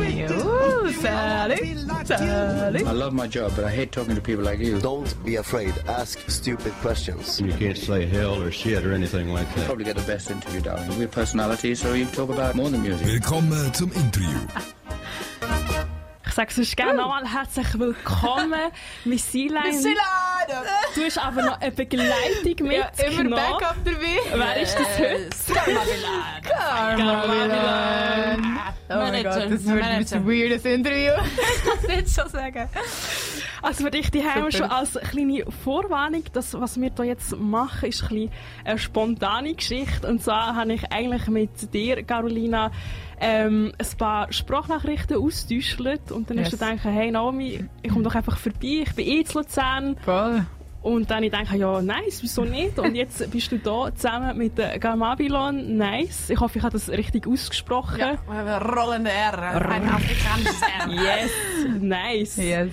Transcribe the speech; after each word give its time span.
Ooh, 0.00 0.92
Sally. 0.92 1.76
Sally. 2.04 2.84
I 2.84 2.92
love 2.92 3.12
my 3.12 3.26
job, 3.26 3.52
but 3.54 3.64
I 3.64 3.70
hate 3.70 3.92
talking 3.92 4.14
to 4.14 4.20
people 4.20 4.44
like 4.44 4.58
you. 4.58 4.78
Don't 4.80 5.12
be 5.24 5.36
afraid. 5.36 5.74
Ask 5.86 6.18
stupid 6.28 6.72
questions. 6.80 7.40
You 7.40 7.52
can't 7.52 7.76
say 7.76 8.06
hell 8.06 8.42
or 8.42 8.50
shit 8.50 8.84
or 8.84 8.92
anything 8.92 9.32
like 9.32 9.52
that. 9.54 9.66
Probably 9.66 9.84
get 9.84 9.96
the 9.96 10.02
best 10.02 10.30
interview, 10.30 10.60
darling. 10.60 10.98
We're 10.98 11.08
personalities, 11.08 11.80
so 11.80 11.92
you 11.94 12.06
talk 12.06 12.30
about 12.30 12.54
more 12.54 12.70
than 12.70 12.82
music. 12.82 13.06
Willkommen 13.06 13.72
zum 13.74 13.92
Interview. 13.92 14.38
Ich 16.26 16.34
sage 16.36 16.52
sonst 16.52 16.76
gerne 16.76 16.94
nochmal 16.94 17.26
herzlich 17.26 17.76
willkommen, 17.78 18.70
Miss 19.04 19.30
Sealine. 19.32 19.96
Du 20.94 21.04
hast 21.04 21.18
aber 21.18 21.42
noch 21.42 21.60
eine 21.60 21.72
Begleitung 21.72 22.68
mit. 22.68 22.78
Ja, 22.78 22.90
immer 23.04 23.36
Backup 23.36 23.76
dabei. 23.84 24.20
Wer 24.32 24.62
ist 24.62 24.76
das 24.78 24.98
heute? 24.98 25.28
Carmavilan. 26.42 28.59
Oh 28.92 28.96
mein 28.96 29.22
Gott, 29.22 29.36
das 29.50 29.64
wird 29.66 29.82
ein 29.84 29.98
bisschen 30.00 30.26
weirdes 30.26 30.64
Interview. 30.64 31.12
ich 31.24 31.64
kann 31.64 31.78
es 31.82 31.88
nicht 31.96 32.08
so 32.08 32.26
sagen. 32.28 32.68
Also 33.62 33.84
für 33.84 33.90
dich 33.90 34.10
die 34.10 34.24
haben 34.24 34.50
schon 34.50 34.70
als 34.70 34.94
kleine 34.94 35.44
Vorwarnung, 35.64 36.24
das, 36.32 36.58
was 36.58 36.80
wir 36.80 36.90
hier 36.96 37.04
jetzt 37.04 37.36
machen, 37.38 37.88
ist 37.90 38.02
ein 38.02 38.08
bisschen 38.08 38.30
eine 38.64 38.78
spontane 38.78 39.54
Geschichte. 39.54 40.06
Und 40.08 40.22
zwar 40.22 40.56
habe 40.56 40.72
ich 40.72 40.90
eigentlich 40.90 41.26
mit 41.28 41.72
dir, 41.74 42.02
Carolina, 42.02 42.70
ähm, 43.20 43.72
ein 43.78 43.98
paar 43.98 44.32
Sprachnachrichten 44.32 45.18
ausgetäuscht. 45.18 46.10
Und 46.10 46.30
dann 46.30 46.38
hast 46.40 46.52
du 46.52 46.56
Yes. 46.56 46.60
gedacht, 46.60 46.84
hey 46.84 47.10
Naomi, 47.10 47.64
ich 47.82 47.90
komme 47.92 48.02
doch 48.04 48.14
einfach 48.14 48.38
vorbei, 48.38 48.82
ich 48.86 48.94
bin 48.94 49.06
eh 49.06 49.24
zu 49.24 49.38
Luzern. 49.40 49.96
Voll. 50.04 50.46
Und 50.82 51.10
dann 51.10 51.22
ich 51.22 51.30
denke 51.30 51.56
ja, 51.56 51.82
nice, 51.82 52.22
wieso 52.22 52.44
nicht? 52.44 52.78
Und 52.78 52.94
jetzt 52.94 53.30
bist 53.32 53.52
du 53.52 53.58
da 53.58 53.94
zusammen 53.94 54.36
mit 54.38 54.56
der 54.56 54.78
Garmabilon, 54.78 55.76
nice. 55.76 56.30
Ich 56.30 56.40
hoffe, 56.40 56.58
ich 56.58 56.64
habe 56.64 56.72
das 56.72 56.88
richtig 56.88 57.26
ausgesprochen. 57.26 57.98
Ja, 57.98 58.58
rollende 58.58 59.10
R. 59.10 59.68
Ein 59.68 59.88
afrikanisches 59.88 60.60
R. 60.62 60.90
Yes, 60.90 61.30
nice. 61.80 62.36
Yes. 62.36 62.70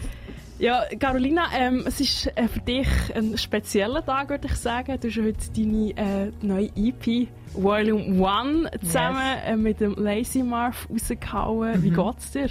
Ja, 0.59 0.85
Carolina, 0.99 1.49
ähm, 1.55 1.83
es 1.85 1.99
ist 1.99 2.31
äh, 2.35 2.47
für 2.47 2.61
dich 2.61 2.87
ein 3.13 3.37
spezieller 3.37 4.03
Tag, 4.03 4.29
würde 4.29 4.47
ich 4.47 4.55
sagen. 4.55 4.97
Du 4.99 5.07
hast 5.07 5.17
heute 5.17 5.51
deine 5.55 5.91
äh, 5.91 6.31
neue 6.41 6.71
EP 6.75 7.27
Volume 7.53 8.27
1 8.27 8.69
zusammen 8.83 9.37
äh, 9.45 9.55
mit 9.55 9.81
dem 9.81 9.93
Lazy 9.95 10.41
Marv 10.41 10.87
rausgehauen. 10.89 11.83
Wie 11.83 11.91
geht's 11.91 12.31
dir? 12.31 12.49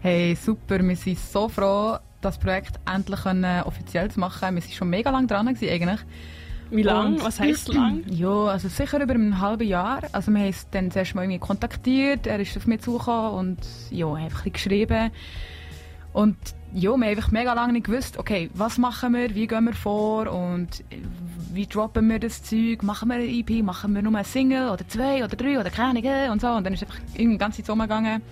Hey, 0.00 0.34
super. 0.34 0.78
Wir 0.82 0.96
sind 0.96 1.18
so 1.18 1.46
froh, 1.48 1.98
das 2.22 2.38
Projekt 2.38 2.80
endlich 2.92 3.20
können, 3.22 3.62
offiziell 3.64 4.10
zu 4.10 4.20
machen. 4.20 4.54
Wir 4.54 4.62
sind 4.62 4.74
schon 4.74 4.88
mega 4.90 5.10
lange 5.10 5.26
dran 5.26 5.46
gewesen, 5.46 5.68
eigentlich. 5.72 6.00
Wie 6.70 6.82
lang? 6.82 7.14
Und- 7.14 7.24
Was 7.24 7.38
heisst 7.38 7.68
lang? 7.74 8.02
Ja, 8.08 8.46
also 8.46 8.68
sicher 8.68 9.00
über 9.02 9.14
ein 9.14 9.40
halbes 9.40 9.68
Jahr. 9.68 10.00
Also 10.12 10.30
wir 10.32 10.40
haben 10.40 10.48
es 10.48 10.68
dann 10.70 10.90
zuerst 10.90 11.14
mal 11.14 11.22
irgendwie 11.22 11.38
kontaktiert, 11.38 12.26
er 12.26 12.40
ist 12.40 12.56
auf 12.56 12.66
mich 12.66 12.80
zugekommen 12.80 13.32
und 13.32 13.58
ja, 13.90 14.12
einfach 14.14 14.46
ein 14.46 14.52
geschrieben. 14.52 15.10
Und 16.14 16.36
ja, 16.74 16.82
wir 16.90 16.92
haben 16.92 17.02
einfach 17.02 17.30
mega 17.30 17.52
lange 17.52 17.74
nicht 17.74 17.86
gewusst, 17.86 18.18
okay, 18.18 18.50
was 18.54 18.78
machen 18.78 19.12
wir, 19.14 19.34
wie 19.34 19.46
gehen 19.46 19.64
wir 19.64 19.74
vor 19.74 20.30
und 20.30 20.68
wie 21.52 21.66
droppen 21.66 22.08
wir 22.08 22.18
das 22.18 22.42
Zeug, 22.42 22.82
machen 22.82 23.08
wir 23.10 23.16
eine 23.16 23.26
EP, 23.26 23.62
machen 23.62 23.94
wir 23.94 24.00
nur 24.02 24.14
eine 24.14 24.24
Single 24.24 24.70
oder 24.70 24.86
zwei 24.88 25.22
oder 25.24 25.36
drei 25.36 25.58
oder 25.60 25.68
keine 25.70 25.98
Ahnung 26.08 26.32
und 26.32 26.40
so. 26.40 26.48
Und 26.48 26.64
dann 26.64 26.72
ist 26.74 26.82
einfach 26.82 26.98
irgendwie 27.14 27.32
die 27.34 27.38
ganze 27.38 27.62
Zeit 27.62 27.70
umgegangen. 27.70 28.22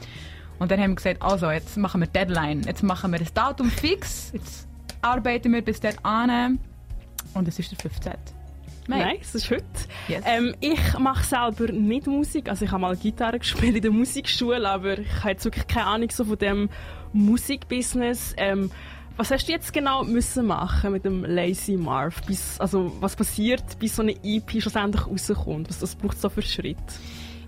Und 0.60 0.70
dann 0.70 0.78
haben 0.78 0.90
wir 0.90 0.96
gesagt, 0.96 1.22
also 1.22 1.50
jetzt 1.50 1.76
machen 1.76 2.02
wir 2.02 2.06
Deadline, 2.06 2.62
jetzt 2.62 2.82
machen 2.82 3.10
wir 3.10 3.18
das 3.18 3.32
Datum 3.32 3.70
fix, 3.70 4.30
jetzt 4.32 4.68
arbeiten 5.00 5.52
wir 5.52 5.62
bis 5.62 5.80
dort 5.80 5.96
an 6.04 6.60
und 7.34 7.48
es 7.48 7.58
ist 7.58 7.72
der 7.72 7.78
15. 7.78 8.12
Mai. 8.86 8.98
Nice, 8.98 9.32
das 9.32 9.34
ist 9.36 9.50
heute. 9.50 9.64
Yes. 10.08 10.22
Ähm, 10.26 10.54
ich 10.60 10.98
mache 10.98 11.24
selber 11.24 11.72
nicht 11.72 12.06
Musik. 12.06 12.48
Also 12.48 12.64
ich 12.64 12.72
habe 12.72 12.82
mal 12.82 12.96
Gitarre 12.96 13.38
gespielt 13.38 13.76
in 13.76 13.82
der 13.82 13.90
Musikschule, 13.90 14.68
aber 14.68 14.98
ich 14.98 15.20
habe 15.20 15.30
jetzt 15.30 15.44
wirklich 15.44 15.66
keine 15.66 15.86
Ahnung 15.86 16.10
so 16.10 16.24
von 16.24 16.38
dem 16.38 16.68
Musikbusiness. 17.12 18.34
Ähm, 18.36 18.70
was 19.16 19.30
hast 19.30 19.48
du 19.48 19.52
jetzt 19.52 19.72
genau 19.72 20.02
müssen 20.04 20.46
machen 20.46 20.92
mit 20.92 21.04
dem 21.04 21.24
Lazy 21.24 21.76
Marv? 21.76 22.22
Bis, 22.26 22.58
also 22.58 22.92
was 23.00 23.16
passiert, 23.16 23.78
bis 23.78 23.96
so 23.96 24.02
eine 24.02 24.14
EP 24.22 24.60
schlussendlich 24.60 25.06
rauskommt? 25.06 25.68
Was 25.68 25.78
das 25.78 25.94
braucht 25.94 26.20
so 26.20 26.28
für 26.28 26.42
Schritt? 26.42 26.78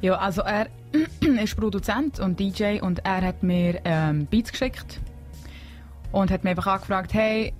Ja, 0.02 0.16
also 0.16 0.42
er 0.42 0.66
ist 1.42 1.56
Produzent 1.56 2.18
und 2.18 2.38
DJ 2.38 2.80
und 2.80 3.04
er 3.04 3.22
hat 3.22 3.44
mir 3.44 3.80
ähm, 3.84 4.26
Beats 4.26 4.50
geschickt 4.50 5.00
und 6.10 6.28
hat 6.32 6.42
mir 6.42 6.50
einfach 6.50 6.66
angefragt, 6.66 7.14
hey, 7.14 7.52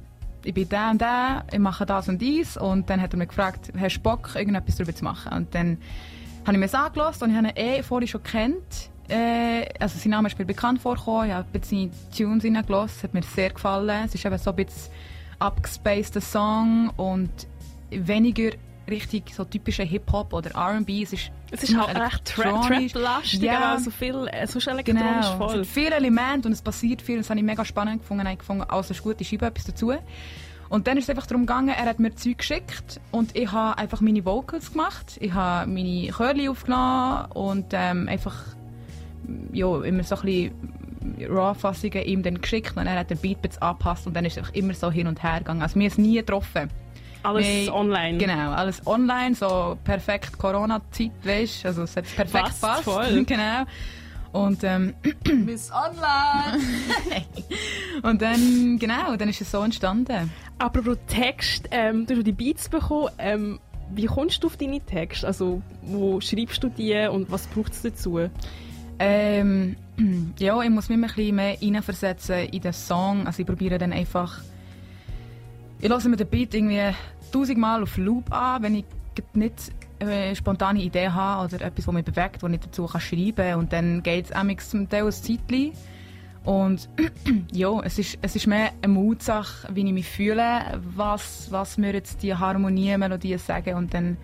ich 0.44 0.52
bin 0.52 0.68
der 0.68 0.90
und 0.90 1.00
der, 1.00 1.44
ich 1.52 1.60
mache 1.60 1.86
das 1.86 2.08
und 2.08 2.20
dies 2.20 2.56
und 2.56 2.90
dann 2.90 3.00
hat 3.00 3.14
er 3.14 3.18
mich 3.18 3.28
gefragt, 3.28 3.72
hast 3.78 3.98
du 3.98 4.00
Bock, 4.00 4.30
irgendetwas 4.34 4.74
darüber 4.74 4.92
zu 4.92 5.04
machen? 5.04 5.32
Und 5.32 5.54
dann 5.54 5.78
habe 6.40 6.54
ich 6.54 6.58
mir 6.58 6.66
das 6.66 6.74
angelassen 6.74 7.24
und 7.24 7.30
ich 7.30 7.36
habe 7.36 7.48
ihn 7.48 7.56
eh 7.56 7.82
vorher 7.84 8.08
schon 8.08 8.24
kennt. 8.24 8.90
Äh, 9.08 9.68
also 9.78 9.96
sein 10.00 10.10
Name 10.10 10.26
ist 10.26 10.36
mir 10.36 10.44
bekannt 10.44 10.82
vorgekommen, 10.82 11.28
ich 11.28 11.34
habe 11.34 11.46
ein 11.46 11.60
bisschen 11.60 11.92
Tunes 12.16 12.44
reingelassen, 12.44 12.96
es 12.96 13.04
hat 13.04 13.14
mir 13.14 13.22
sehr 13.22 13.50
gefallen. 13.50 14.02
Es 14.06 14.16
ist 14.16 14.24
eben 14.24 14.36
so 14.36 14.50
ein 14.50 14.56
bisschen 14.56 14.92
abgespaceder 15.38 16.20
Song 16.20 16.90
und 16.96 17.30
weniger 17.90 18.50
richtig 18.88 19.34
so 19.34 19.44
typischer 19.44 19.84
Hip-Hop 19.84 20.32
oder 20.32 20.50
R&B. 20.50 21.02
Es 21.02 21.12
ist, 21.12 21.30
Es 21.50 21.62
ist 21.64 21.76
halt 21.76 21.96
recht 21.96 22.24
Trap- 22.24 22.46
elektronisch. 22.46 22.92
Trap-lastig, 22.92 23.42
Ja. 23.42 23.72
aber 23.72 23.80
so 23.80 23.90
viel, 23.90 24.28
äh, 24.32 24.46
so 24.46 24.58
elektronisch 24.58 24.84
Genau, 24.84 25.20
es 25.20 25.26
voll. 25.28 25.58
hat 25.60 25.66
viele 25.66 25.94
Elemente 25.96 26.48
und 26.48 26.52
es 26.52 26.62
passiert 26.62 27.00
viel. 27.02 27.18
Das 27.18 27.30
habe 27.30 27.38
ich 27.40 27.44
mega 27.46 27.64
spannend 27.64 28.00
gefunden. 28.02 28.26
Ich 28.26 28.38
gefunden, 28.38 28.64
also 28.68 28.92
ist 28.92 29.02
gut, 29.02 29.20
ich 29.20 29.28
schreibe 29.28 29.46
etwas 29.46 29.64
dazu. 29.64 29.92
Und 30.68 30.86
dann 30.86 30.96
ist 30.96 31.04
es 31.04 31.10
einfach 31.10 31.26
darum 31.26 31.42
gegangen, 31.44 31.68
er 31.68 31.84
hat 31.84 31.98
mir 31.98 32.14
Zeug 32.14 32.38
geschickt 32.38 32.98
und 33.10 33.36
ich 33.36 33.52
habe 33.52 33.76
einfach 33.76 34.00
meine 34.00 34.24
Vocals 34.24 34.72
gemacht. 34.72 35.18
Ich 35.20 35.34
habe 35.34 35.70
meine 35.70 36.08
Chörli 36.10 36.48
aufgenommen 36.48 37.26
und 37.32 37.66
ähm, 37.72 38.08
einfach 38.08 38.36
ja, 39.52 39.82
immer 39.82 40.02
so 40.02 40.16
ein 40.16 40.22
bisschen 40.22 40.72
Raw-Fassungen 41.28 42.02
ihm 42.04 42.22
dann 42.22 42.40
geschickt 42.40 42.76
und 42.76 42.86
er 42.86 42.98
hat 42.98 43.10
den 43.10 43.18
Beat 43.18 43.38
angepasst 43.60 44.06
und 44.06 44.14
dann 44.14 44.24
ist 44.24 44.32
es 44.32 44.38
einfach 44.38 44.54
immer 44.54 44.72
so 44.74 44.90
hin 44.90 45.06
und 45.06 45.22
her 45.22 45.38
gegangen. 45.38 45.62
Also 45.62 45.78
mir 45.78 45.88
ist 45.88 45.98
nie 45.98 46.16
getroffen. 46.16 46.70
Alles 47.22 47.46
Wir- 47.46 47.74
online. 47.74 48.18
Genau, 48.18 48.50
alles 48.52 48.84
online, 48.86 49.34
so 49.34 49.78
perfekt 49.84 50.38
Corona-Zeit, 50.38 51.12
weißt 51.22 51.64
du, 51.64 51.68
also 51.68 51.82
es 51.82 51.96
hat 51.96 52.04
perfekt 52.16 52.44
Passt 52.44 52.60
passt. 52.60 52.82
voll. 52.84 53.24
genau. 53.26 53.64
Und, 54.32 54.64
ähm, 54.64 54.94
Miss 55.44 55.70
Online! 55.70 56.62
und 58.02 58.22
dann, 58.22 58.78
genau, 58.78 59.14
dann 59.16 59.28
ist 59.28 59.42
es 59.42 59.50
so 59.50 59.60
entstanden. 59.62 60.32
Apropos 60.58 60.96
Text, 61.06 61.68
ähm, 61.70 62.06
du 62.06 62.16
hast 62.16 62.26
die 62.26 62.32
Beats 62.32 62.68
bekommen. 62.68 63.10
Ähm, 63.18 63.60
wie 63.94 64.06
kommst 64.06 64.42
du 64.42 64.46
auf 64.46 64.56
deine 64.56 64.80
Texte? 64.80 65.26
Also, 65.26 65.60
wo 65.82 66.18
schreibst 66.22 66.62
du 66.64 66.70
die 66.70 67.06
und 67.12 67.30
was 67.30 67.46
braucht 67.48 67.72
es 67.72 67.82
dazu? 67.82 68.20
Ähm, 68.98 69.76
ja, 70.38 70.62
ich 70.62 70.70
muss 70.70 70.88
mich 70.88 70.96
ein 70.98 71.02
bisschen 71.02 71.36
mehr 71.36 71.58
reinversetzen 71.60 72.46
in 72.48 72.60
den 72.62 72.72
Song. 72.72 73.26
Also 73.26 73.40
ich 73.42 73.46
probiere 73.46 73.76
dann 73.78 73.92
einfach... 73.92 74.38
Ich 75.82 75.88
lasse 75.88 76.08
mir 76.08 76.16
den 76.16 76.28
Beat 76.28 76.54
irgendwie 76.54 76.94
tausendmal 77.32 77.82
auf 77.82 77.96
Loop 77.96 78.32
an, 78.32 78.62
wenn 78.62 78.76
ich 78.76 78.84
nicht 79.34 79.72
eine 79.98 80.36
spontane 80.36 80.80
Idee 80.80 81.08
habe 81.08 81.44
oder 81.44 81.66
etwas, 81.66 81.86
das 81.86 81.94
mich 81.94 82.04
bewegt, 82.04 82.40
das 82.40 82.52
ich 82.52 82.60
dazu 82.60 82.86
kann 82.86 83.00
schreiben 83.00 83.34
kann. 83.34 83.58
Und 83.58 83.72
dann 83.72 84.00
geht 84.04 84.30
es 84.30 84.70
zum 84.70 84.88
Teil 84.88 85.06
ein 85.06 85.10
Zeitchen. 85.10 85.72
Und 86.44 86.88
ja, 87.52 87.80
es 87.80 87.98
ist, 87.98 88.16
es 88.22 88.36
ist 88.36 88.46
mehr 88.46 88.70
eine 88.80 88.92
Mutsache, 88.92 89.74
wie 89.74 89.84
ich 89.84 89.92
mich 89.92 90.08
fühle, 90.08 90.80
was, 90.94 91.48
was 91.50 91.76
mir 91.78 91.92
jetzt 91.94 92.22
die 92.22 92.32
Harmonie, 92.32 92.96
Melodien 92.96 93.40
sagen 93.40 93.74
und 93.74 93.92
dann 93.92 94.18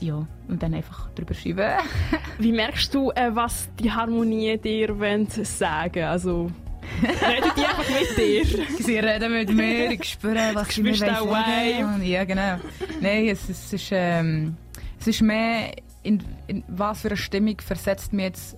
ja, 0.00 0.26
und 0.48 0.62
dann 0.62 0.72
einfach 0.72 1.10
drüber 1.10 1.34
schreiben. 1.34 1.70
Wie 2.38 2.52
merkst 2.52 2.94
du, 2.94 3.10
äh, 3.10 3.30
was 3.34 3.68
die 3.78 3.90
Harmonie 3.90 4.56
dir 4.58 4.98
wollen 4.98 5.26
sagen 5.28 6.04
Also, 6.04 6.50
reden 7.02 7.50
die 7.56 7.64
einfach 7.78 8.00
mit 8.00 8.18
dir? 8.18 8.44
Sie 8.78 8.98
reden 8.98 9.32
mit 9.32 9.54
mir, 9.54 9.90
ich 9.92 10.04
spüre, 10.04 10.50
was 10.54 10.74
sie 10.74 10.82
mir 10.82 10.94
sagen. 10.94 12.02
Ja, 12.02 12.24
genau. 12.24 12.58
Nein, 13.00 13.28
es, 13.28 13.48
es, 13.48 13.72
ist, 13.72 13.88
ähm, 13.92 14.56
es 15.00 15.06
ist 15.06 15.22
mehr, 15.22 15.72
in, 16.02 16.22
in 16.46 16.64
was 16.68 17.02
für 17.02 17.08
eine 17.08 17.16
Stimmung 17.16 17.56
versetzt 17.60 18.12
mir 18.12 18.24
jetzt 18.24 18.56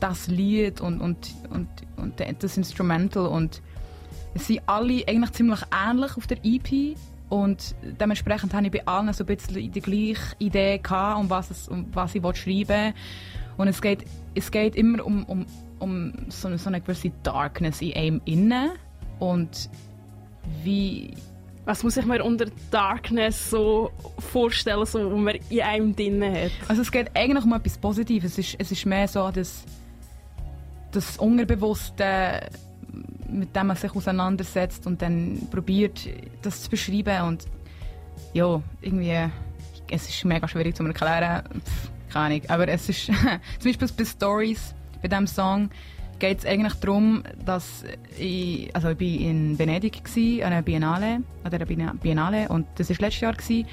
das 0.00 0.28
Lied 0.28 0.80
und, 0.80 1.00
und, 1.00 1.34
und, 1.50 1.68
und 1.96 2.42
das 2.42 2.56
Instrumental. 2.56 3.26
Und 3.26 3.62
es 4.34 4.46
sind 4.46 4.60
alle 4.66 5.02
eigentlich 5.06 5.32
ziemlich 5.32 5.60
ähnlich 5.72 6.16
auf 6.16 6.26
der 6.26 6.38
EP. 6.42 6.96
Und 7.30 7.74
dementsprechend 7.82 8.52
habe 8.54 8.66
ich 8.66 8.72
bei 8.72 8.86
allen 8.86 9.12
so 9.12 9.24
ein 9.24 9.26
bisschen 9.26 9.72
die 9.72 9.80
gleiche 9.80 10.36
Idee 10.38 10.78
gehabt, 10.78 11.18
um 11.18 11.30
was, 11.30 11.50
es, 11.50 11.68
um 11.68 11.86
was 11.92 12.14
ich 12.14 12.22
schreiben 12.22 12.68
will. 12.68 12.94
Und 13.56 13.68
es 13.68 13.80
geht, 13.80 14.04
es 14.34 14.50
geht 14.50 14.76
immer 14.76 15.04
um, 15.04 15.24
um, 15.24 15.46
um 15.78 16.12
so, 16.28 16.48
eine- 16.48 16.58
so 16.58 16.68
eine 16.68 16.80
gewisse 16.80 17.10
Darkness 17.22 17.80
in 17.82 17.94
einem 17.94 18.20
innen. 18.24 18.70
Und 19.18 19.68
wie, 20.62 21.14
Was 21.66 21.82
muss 21.82 21.96
ich 21.96 22.04
mir 22.04 22.22
unter 22.22 22.44
Darkness 22.70 23.48
so 23.48 23.90
vorstellen, 24.18 24.84
so, 24.84 25.10
wo 25.10 25.16
man 25.16 25.36
in 25.48 25.62
einem 25.62 25.96
drin 25.96 26.22
hat? 26.22 26.50
Also 26.68 26.82
es 26.82 26.92
geht 26.92 27.10
eigentlich 27.16 27.42
um 27.44 27.54
etwas 27.54 27.78
Positives. 27.78 28.32
Es 28.32 28.38
ist, 28.38 28.56
es 28.58 28.70
ist 28.72 28.84
mehr 28.84 29.08
so 29.08 29.30
das, 29.30 29.64
das 30.92 31.16
Unterbewusste, 31.16 32.48
mit 33.30 33.56
dem 33.56 33.68
man 33.68 33.76
sich 33.76 33.94
auseinandersetzt 33.96 34.86
und 34.86 35.00
dann 35.00 35.48
probiert, 35.50 36.06
das 36.42 36.62
zu 36.64 36.70
beschreiben. 36.70 37.22
Und 37.28 37.46
ja, 38.34 38.60
irgendwie, 38.82 39.18
es 39.90 40.08
ist 40.08 40.24
mega 40.26 40.46
schwierig 40.46 40.76
zu 40.76 40.84
erklären. 40.84 41.44
Pff, 41.64 41.90
keine 42.12 42.26
Ahnung. 42.26 42.42
Aber 42.48 42.68
es 42.68 42.88
ist 42.90 43.06
zum 43.06 43.14
Beispiel 43.64 43.88
bei 43.96 44.04
Stories 44.04 44.74
Bei 45.04 45.08
diesem 45.08 45.26
Song 45.26 45.68
geht 46.18 46.38
es 46.38 46.46
eigentlich 46.46 46.72
darum, 46.80 47.24
dass 47.44 47.84
ich, 48.18 48.74
also 48.74 48.88
ich 48.88 48.96
bin 48.96 49.20
in 49.20 49.58
Venedig 49.58 50.02
gsi, 50.02 50.42
an 50.42 50.50
einer 50.50 50.62
Biennale, 50.62 51.22
an 51.42 51.50
der 51.50 51.66
Biennale 51.66 52.48
und 52.48 52.66
das 52.76 52.88
war 52.88 52.96
letztes 53.00 53.20
Jahr 53.20 53.34
gsi. 53.34 53.66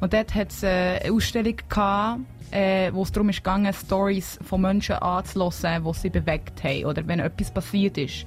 und 0.00 0.12
dort 0.12 0.34
hat 0.34 0.50
es 0.50 0.64
äh, 0.64 0.98
eine 1.04 1.12
Ausstellung 1.12 1.54
gehabt, 1.68 2.22
äh, 2.50 2.92
wo 2.92 3.04
es 3.04 3.12
darum 3.12 3.30
ging, 3.30 3.72
Stories 3.72 4.40
von 4.42 4.62
Menschen 4.62 4.96
anzuhören, 4.96 5.84
die 5.84 5.92
sie 5.94 6.10
bewegt 6.10 6.64
haben 6.64 6.86
oder 6.86 7.06
wenn 7.06 7.20
etwas 7.20 7.52
passiert 7.52 7.96
ist, 7.96 8.26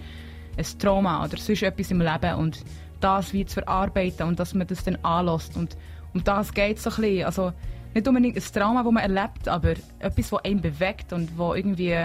ein 0.55 0.79
Trauma 0.79 1.25
oder 1.25 1.35
sonst 1.35 1.61
etwas 1.61 1.91
im 1.91 1.99
Leben 1.99 2.35
und 2.35 2.63
das 3.01 3.33
wie 3.33 3.45
zu 3.45 3.55
verarbeiten 3.55 4.29
und 4.29 4.39
dass 4.39 4.53
man 4.53 4.65
das 4.65 4.81
dann 4.81 4.95
anlässt 5.03 5.57
und 5.57 5.75
um 6.13 6.23
das 6.23 6.53
geht 6.53 6.77
es 6.77 6.83
so 6.83 6.89
ein 6.91 6.95
bisschen. 7.01 7.25
Also 7.25 7.51
nicht 7.93 8.07
unbedingt 8.07 8.37
ein 8.37 8.43
Trauma, 8.53 8.81
das 8.81 8.93
man 8.93 9.03
erlebt, 9.03 9.49
aber 9.49 9.73
etwas, 9.99 10.29
das 10.29 10.45
einen 10.45 10.61
bewegt 10.61 11.11
und 11.11 11.29
das 11.37 11.57
irgendwie 11.57 11.97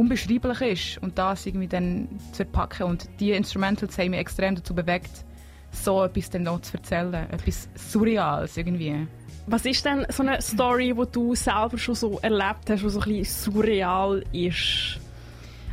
unbeschreiblich 0.00 0.60
ist 0.60 1.02
und 1.02 1.18
das 1.18 1.46
irgendwie 1.46 1.68
dann 1.68 2.08
zu 2.32 2.36
verpacken 2.44 2.86
und 2.86 3.08
die 3.20 3.32
Instrumentals 3.32 3.98
haben 3.98 4.10
mich 4.10 4.20
extrem 4.20 4.54
dazu 4.54 4.74
bewegt, 4.74 5.24
so 5.72 6.02
etwas 6.04 6.30
dann 6.30 6.44
noch 6.44 6.60
zu 6.62 6.76
erzählen, 6.76 7.30
etwas 7.30 7.68
Surreales 7.74 8.56
irgendwie. 8.56 9.06
Was 9.46 9.64
ist 9.64 9.84
denn 9.84 10.06
so 10.10 10.22
eine 10.22 10.40
Story, 10.40 10.94
die 10.96 11.12
du 11.12 11.34
selber 11.34 11.78
schon 11.78 11.94
so 11.94 12.18
erlebt 12.20 12.68
hast, 12.68 12.82
die 12.82 12.88
so 12.88 13.00
ein 13.00 13.08
bisschen 13.08 13.52
surreal 13.52 14.24
ist? 14.32 14.98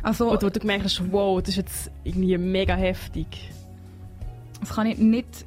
Also, 0.02 0.30
Oder 0.30 0.42
wo 0.42 0.50
du 0.50 0.60
gemerkt 0.60 0.84
hast, 0.84 1.12
wow, 1.12 1.40
das 1.40 1.50
ist 1.50 1.56
jetzt 1.56 1.90
irgendwie 2.04 2.38
mega 2.38 2.74
heftig. 2.74 3.50
Das 4.60 4.74
kann 4.74 4.86
ich 4.86 4.98
nicht 4.98 5.44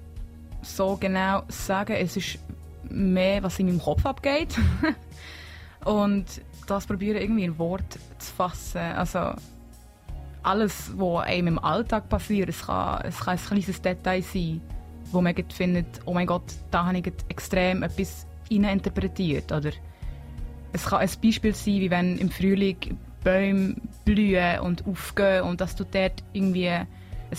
so 0.61 0.97
genau 0.97 1.43
sagen. 1.47 1.93
Es 1.93 2.15
ist 2.17 2.37
mehr, 2.89 3.43
was 3.43 3.59
in 3.59 3.67
meinem 3.67 3.81
Kopf 3.81 4.05
abgeht. 4.05 4.55
Und 5.85 6.25
das 6.71 6.88
probiere 6.88 7.18
ich 7.18 7.25
irgendwie 7.25 7.44
in 7.44 7.57
Wort 7.59 8.00
zu 8.18 8.33
fassen. 8.33 8.79
Also 8.79 9.33
alles, 10.41 10.91
was 10.95 11.25
einem 11.25 11.47
im 11.47 11.59
Alltag 11.59 12.07
passiert, 12.07 12.47
es 12.47 12.65
kann, 12.65 13.03
es 13.03 13.19
kann 13.19 13.38
ein 13.38 13.45
kleines 13.45 13.81
Detail 13.81 14.21
sein, 14.21 14.62
wo 15.12 15.21
man 15.21 15.35
findet, 15.50 16.00
oh 16.06 16.13
mein 16.13 16.27
Gott, 16.27 16.44
da 16.71 16.85
habe 16.85 16.97
ich 16.97 17.12
extrem 17.27 17.83
etwas 17.83 18.25
interpretiert. 18.50 19.51
Oder 19.51 19.71
es 20.71 20.85
kann 20.85 21.00
ein 21.00 21.09
Beispiel 21.21 21.53
sein, 21.53 21.81
wie 21.81 21.91
wenn 21.91 22.18
im 22.18 22.29
Frühling 22.29 22.77
Bäume 23.21 23.75
blühen 24.06 24.62
und 24.62 24.88
aufgehen 24.88 25.44
und 25.44 25.59
dass 25.59 25.75
du 25.75 25.83
dort 25.83 26.24
irgendwie 26.31 26.69
ein 26.69 26.88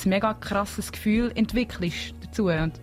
mega 0.04 0.34
krasses 0.34 0.92
Gefühl 0.92 1.32
entwickelst 1.34 2.14
dazu. 2.22 2.48
Und 2.48 2.78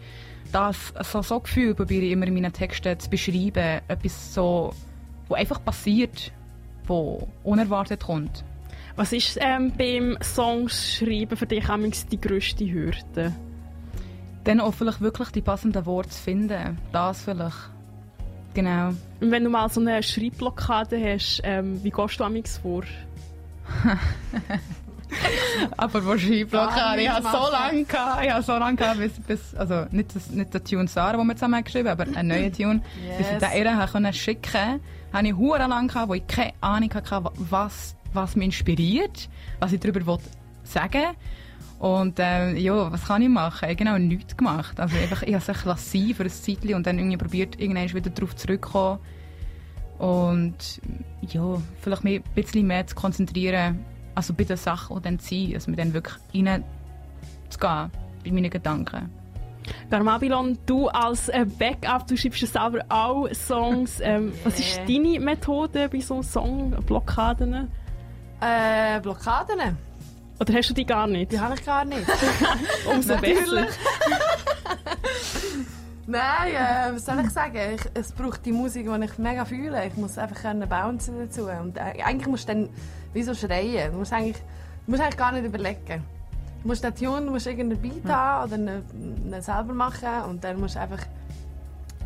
das, 0.52 0.94
so, 1.04 1.22
so 1.22 1.40
Gefühl 1.40 1.76
probiere 1.76 2.06
ich 2.06 2.12
immer 2.12 2.26
in 2.26 2.34
meinen 2.34 2.52
Texten 2.52 3.00
zu 3.00 3.10
beschreiben. 3.10 3.82
Etwas 3.88 4.34
so, 4.34 4.74
wo 5.28 5.36
einfach 5.36 5.64
passiert, 5.64 6.34
wo 6.90 7.28
unerwartet 7.44 8.02
kommt. 8.04 8.44
Was 8.96 9.14
ist 9.14 9.38
ähm, 9.40 9.72
beim 9.78 10.18
Songschreiben 10.22 11.38
für 11.38 11.46
dich 11.46 11.70
amigs 11.70 12.06
die 12.08 12.20
grösste 12.20 12.70
Hürde? 12.70 13.34
Dann 14.44 14.60
auch 14.60 14.74
vielleicht 14.74 15.00
wirklich 15.02 15.30
die 15.30 15.42
passenden 15.42 15.86
Worte 15.86 16.10
zu 16.10 16.22
finden. 16.22 16.78
Das 16.92 17.22
vielleicht. 17.24 17.70
Genau. 18.54 18.90
Und 19.22 19.32
wenn 19.32 19.44
du 19.44 19.50
mal 19.50 19.70
so 19.70 19.80
eine 19.80 20.02
Schreibblockade 20.04 21.00
hast, 21.02 21.42
ähm, 21.44 21.82
wie 21.84 21.92
gehst 21.92 22.20
du 22.20 22.24
amigs 22.24 22.58
vor? 22.58 22.84
Aber 25.78 26.06
wahrscheinlich 26.06 26.54
Ah, 26.54 26.96
ich 26.98 27.10
habe 27.10 27.22
nicht 27.24 27.32
so 27.32 27.52
lange 27.52 27.84
gehabt, 27.84 28.24
ich 28.26 28.32
habe 28.32 28.44
so 28.44 28.52
lange 28.58 28.76
gehabt, 28.78 29.00
bis, 29.00 29.14
bis 29.20 29.56
also 29.56 29.86
nicht, 29.92 30.16
das, 30.16 30.30
nicht 30.30 30.54
der 30.54 30.64
Tune 30.64 30.88
Sarah, 30.88 31.18
den 31.18 31.26
wir 31.28 31.36
zusammen 31.36 31.64
geschrieben 31.64 31.90
haben, 31.90 32.02
aber 32.02 32.18
einen 32.18 32.30
neuen 32.30 32.54
Tune, 32.54 32.82
bis 33.18 33.28
ich 33.28 33.32
Yes. 33.34 33.52
den 33.52 33.64
ihr 33.66 33.76
habe 33.78 33.92
können 33.92 34.14
habe 35.14 35.28
ich 35.28 35.36
hure 35.36 35.68
lang 35.68 35.88
gehabt, 35.88 36.10
wo 36.10 36.14
ich 36.14 36.28
keine 36.28 36.54
Ahnung 36.62 36.94
hatte, 36.94 37.32
was, 37.36 37.96
was 38.14 38.36
mich 38.36 38.46
inspiriert, 38.46 39.30
was 39.60 39.74
ich 39.74 39.80
darüber 39.80 40.06
will 40.06 40.18
sagen 40.64 41.16
und 41.80 42.16
ähm, 42.20 42.58
ja, 42.58 42.92
was 42.92 43.06
kann 43.06 43.22
ich 43.22 43.30
machen? 43.30 43.56
Ich 43.56 43.64
habe 43.64 43.76
genau 43.78 43.98
nichts 43.98 44.36
gemacht. 44.36 44.78
Also 44.80 44.98
einfach, 44.98 45.24
ich 45.24 45.34
habe 45.34 45.52
es 45.52 45.66
lassen 45.66 46.14
für 46.14 46.24
ein 46.24 46.30
Zeitchen 46.30 46.76
und 46.76 46.86
dann 46.86 47.00
irgendwie 47.00 47.16
probiert, 47.16 47.60
irgendwann 47.60 47.94
wieder 47.94 48.10
darauf 48.10 48.36
zurückzukommen. 48.36 49.00
Und 49.98 50.82
ja, 51.22 51.62
vielleicht 51.82 52.04
mich 52.04 52.20
ein 52.20 52.34
bisschen 52.36 52.68
mehr 52.68 52.86
zu 52.86 52.96
konzentrieren, 52.96 53.86
also 54.14 54.34
bei 54.34 54.44
den 54.44 54.58
Sachen, 54.58 54.98
die 54.98 55.04
dann 55.04 55.20
sind, 55.20 55.54
also 55.56 55.72
mit 55.72 55.80
dann 55.80 55.94
wirklich 55.94 56.16
rein 56.34 56.64
zu 57.50 57.60
gehen, 57.60 57.92
bei 58.26 58.32
meinen 58.32 58.50
Gedanken. 58.50 59.10
Der 59.92 60.04
Mabilon, 60.04 60.58
du 60.66 60.88
als 60.88 61.30
äh, 61.30 61.46
Backup, 61.46 62.08
du 62.08 62.18
schreibst 62.18 62.42
ja 62.42 62.48
selber 62.48 62.86
auch 62.90 63.28
Songs. 63.34 64.00
Ähm, 64.10 64.34
was 64.44 64.60
ist 64.60 64.80
deine 64.88 65.20
Methode 65.20 65.88
bei 65.90 66.00
so 66.00 66.24
Songblockaden? 66.24 67.70
Äh, 68.42 69.00
Blockaden? 69.02 69.78
Oder 70.40 70.54
hast 70.54 70.70
du 70.70 70.74
die 70.74 70.86
gar 70.86 71.06
nicht? 71.06 71.32
Die 71.32 71.40
habe 71.40 71.54
ich 71.54 71.66
gar 71.66 71.86
nicht. 71.86 72.08
Umso 72.92 73.18
besser. 73.18 73.68
Nein, 76.08 76.54
äh, 76.56 76.96
was 76.96 77.06
soll 77.06 77.20
ich 77.20 77.30
sagen? 77.30 77.60
Ich, 77.76 77.82
es 77.94 78.12
braucht 78.14 78.44
die 78.46 78.52
Musik, 78.52 78.88
die 78.92 79.06
ich 79.06 79.18
mega 79.20 79.46
fühle. 79.46 79.86
Ich 79.86 79.96
muss 79.96 80.18
einfach 80.18 80.42
können 80.42 80.68
bouncen 80.68 81.20
dazu. 81.20 81.44
Und 81.44 81.78
äh, 81.78 82.02
eigentlich 82.04 82.28
musst 82.28 82.50
du 82.50 82.54
dann 82.54 82.70
wie 83.14 83.22
so 83.22 83.36
schreien. 83.36 83.92
Du 83.92 84.00
musst 84.00 84.14
eigentlich, 84.14 84.38
du 84.86 84.92
musst 84.92 85.04
eigentlich 85.04 85.18
gar 85.18 85.32
nicht 85.34 85.46
überlegen. 85.46 86.04
Du 86.62 86.68
musst 86.68 86.84
den 86.84 86.94
Tune, 86.96 87.26
du 87.26 87.32
musst 87.32 87.48
irgendeinen 87.48 87.82
Beat 87.82 88.06
haben 88.12 88.48
oder 88.48 88.56
einen, 88.56 89.24
einen 89.32 89.42
selber 89.42 89.74
machen 89.74 90.24
und 90.30 90.44
dann 90.44 90.60
musst 90.60 90.76
du 90.76 90.80
einfach 90.82 91.00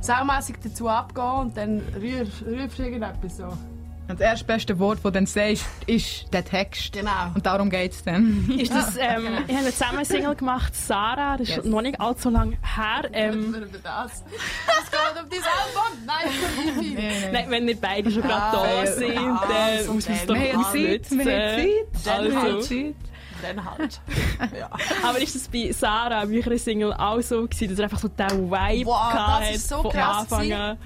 saumässig 0.01 0.57
dazu 0.63 0.87
abgehen 0.89 1.25
und 1.39 1.57
dann 1.57 1.81
rührst, 1.99 2.43
rührst 2.45 2.77
du 2.77 2.83
irgendetwas 2.83 3.37
so. 3.37 3.45
Und 3.45 4.19
das 4.19 4.19
erste 4.19 4.45
beste 4.45 4.77
Wort, 4.79 4.97
das 4.97 5.03
du 5.03 5.11
dann 5.11 5.25
sagst, 5.25 5.65
ist 5.87 6.25
der 6.33 6.43
Text. 6.43 6.91
Genau. 6.91 7.09
Und 7.33 7.45
darum 7.45 7.69
geht 7.69 7.93
es 7.93 8.03
dann. 8.03 8.49
Ist 8.59 8.73
das, 8.73 8.97
ähm, 8.99 9.27
ich 9.47 9.55
habe 9.55 9.65
zusammen 9.71 9.95
eine 9.99 10.05
Single 10.05 10.35
gemacht, 10.35 10.75
Sarah, 10.75 11.37
das 11.37 11.47
ist 11.47 11.55
Yes. 11.55 11.65
noch 11.65 11.81
nicht 11.81 12.01
allzu 12.01 12.29
lange 12.29 12.57
her. 12.75 13.09
Ähm, 13.13 13.45
Über 13.55 13.59
das. 13.61 13.71
Das 13.81 14.91
geht 14.91 15.23
um 15.23 15.29
dein 15.29 15.39
Album? 15.39 16.05
Nein, 16.05 16.81
die 16.81 17.31
nein, 17.31 17.45
wenn 17.49 17.65
wir 17.65 17.77
beide 17.79 18.11
schon 18.11 18.23
gerade 18.23 18.41
Ah, 18.43 18.51
da 18.51 18.83
ja. 18.83 18.91
sind, 18.91 19.17
Ah, 19.17 19.47
dann 19.47 19.85
so 19.85 19.93
muss 19.93 20.09
man 20.09 20.17
es 20.17 20.25
doch 20.25 20.35
Wir 20.35 20.53
haben 20.53 20.63
Zeit, 20.65 21.11
wir 21.11 21.25
haben 21.25 22.03
Zeit. 22.03 22.17
Also. 22.19 22.59
Zeit. 22.61 22.95
Dann 23.43 23.63
halt. 23.63 23.99
Ja. 24.59 24.69
Aber 25.07 25.19
ist 25.19 25.35
das 25.35 25.47
bei 25.47 25.71
Sarah, 25.71 26.25
bei 26.25 26.31
ihrer 26.31 26.57
Single, 26.57 26.93
auch 26.93 27.21
so 27.21 27.43
gewesen, 27.43 27.69
dass 27.69 27.79
er 27.79 27.83
einfach 27.85 27.99
so 27.99 28.07
den 28.07 28.49
Vibe 28.51 28.85
Wow, 28.87 29.03
das 29.03 29.13
gehabt 29.13 29.55
ist 29.55 29.69
so 29.69 29.81
von 29.81 29.91
krass 29.91 30.17
Anfang 30.19 30.39
gewesen. 30.41 30.61
an? 30.61 30.77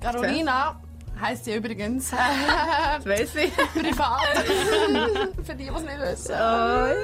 Carolina 0.00 0.80
heisst 1.20 1.44
sie 1.44 1.54
übrigens 1.54 2.10
Das 2.10 3.06
weiss 3.06 3.34
ich. 3.34 3.52
privat. 3.54 4.20
Für 5.44 5.54
die, 5.54 5.64
die 5.64 5.68
es 5.70 5.82
nicht 5.82 6.00
wissen. 6.00 6.32
Äh, 6.32 6.94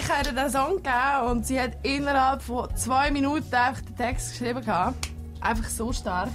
ich 0.00 0.08
habe 0.10 0.26
ihr 0.28 0.32
den 0.32 0.50
Song 0.50 0.76
gegeben 0.76 1.30
und 1.30 1.46
sie 1.46 1.60
hat 1.60 1.72
innerhalb 1.84 2.42
von 2.42 2.74
zwei 2.76 3.10
Minuten 3.10 3.54
einfach 3.54 3.82
den 3.82 3.96
Text 3.96 4.32
geschrieben. 4.32 4.64
Gehabt. 4.64 5.08
Einfach 5.40 5.68
so 5.68 5.92
stark. 5.92 6.30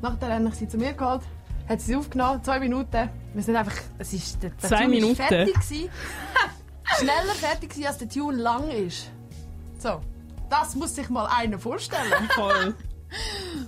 Nachher 0.00 0.34
habe 0.34 0.48
ich 0.48 0.54
sie 0.56 0.68
zu 0.68 0.76
mir 0.78 0.92
geholt, 0.94 1.22
hat 1.68 1.80
sie 1.80 1.94
aufgenommen, 1.94 2.42
zwei 2.42 2.58
Minuten. 2.58 3.08
Wir 3.34 3.42
sind 3.42 3.54
einfach, 3.56 3.76
es 3.98 4.12
ist, 4.12 4.42
der, 4.42 4.50
der 4.50 4.68
Zwei 4.68 4.84
Tune 4.84 4.96
ist 4.96 5.00
Minuten? 5.02 5.16
fertig 5.16 5.54
gewesen. 5.54 5.88
Schneller 6.98 7.34
fertig 7.34 7.70
gewesen, 7.70 7.86
als 7.86 7.98
der 7.98 8.08
Tune 8.08 8.36
lang 8.38 8.68
ist. 8.70 9.10
So, 9.78 10.00
das 10.50 10.74
muss 10.74 10.94
sich 10.94 11.08
mal 11.08 11.26
einer 11.26 11.58
vorstellen. 11.58 12.12
Voll. 12.34 12.74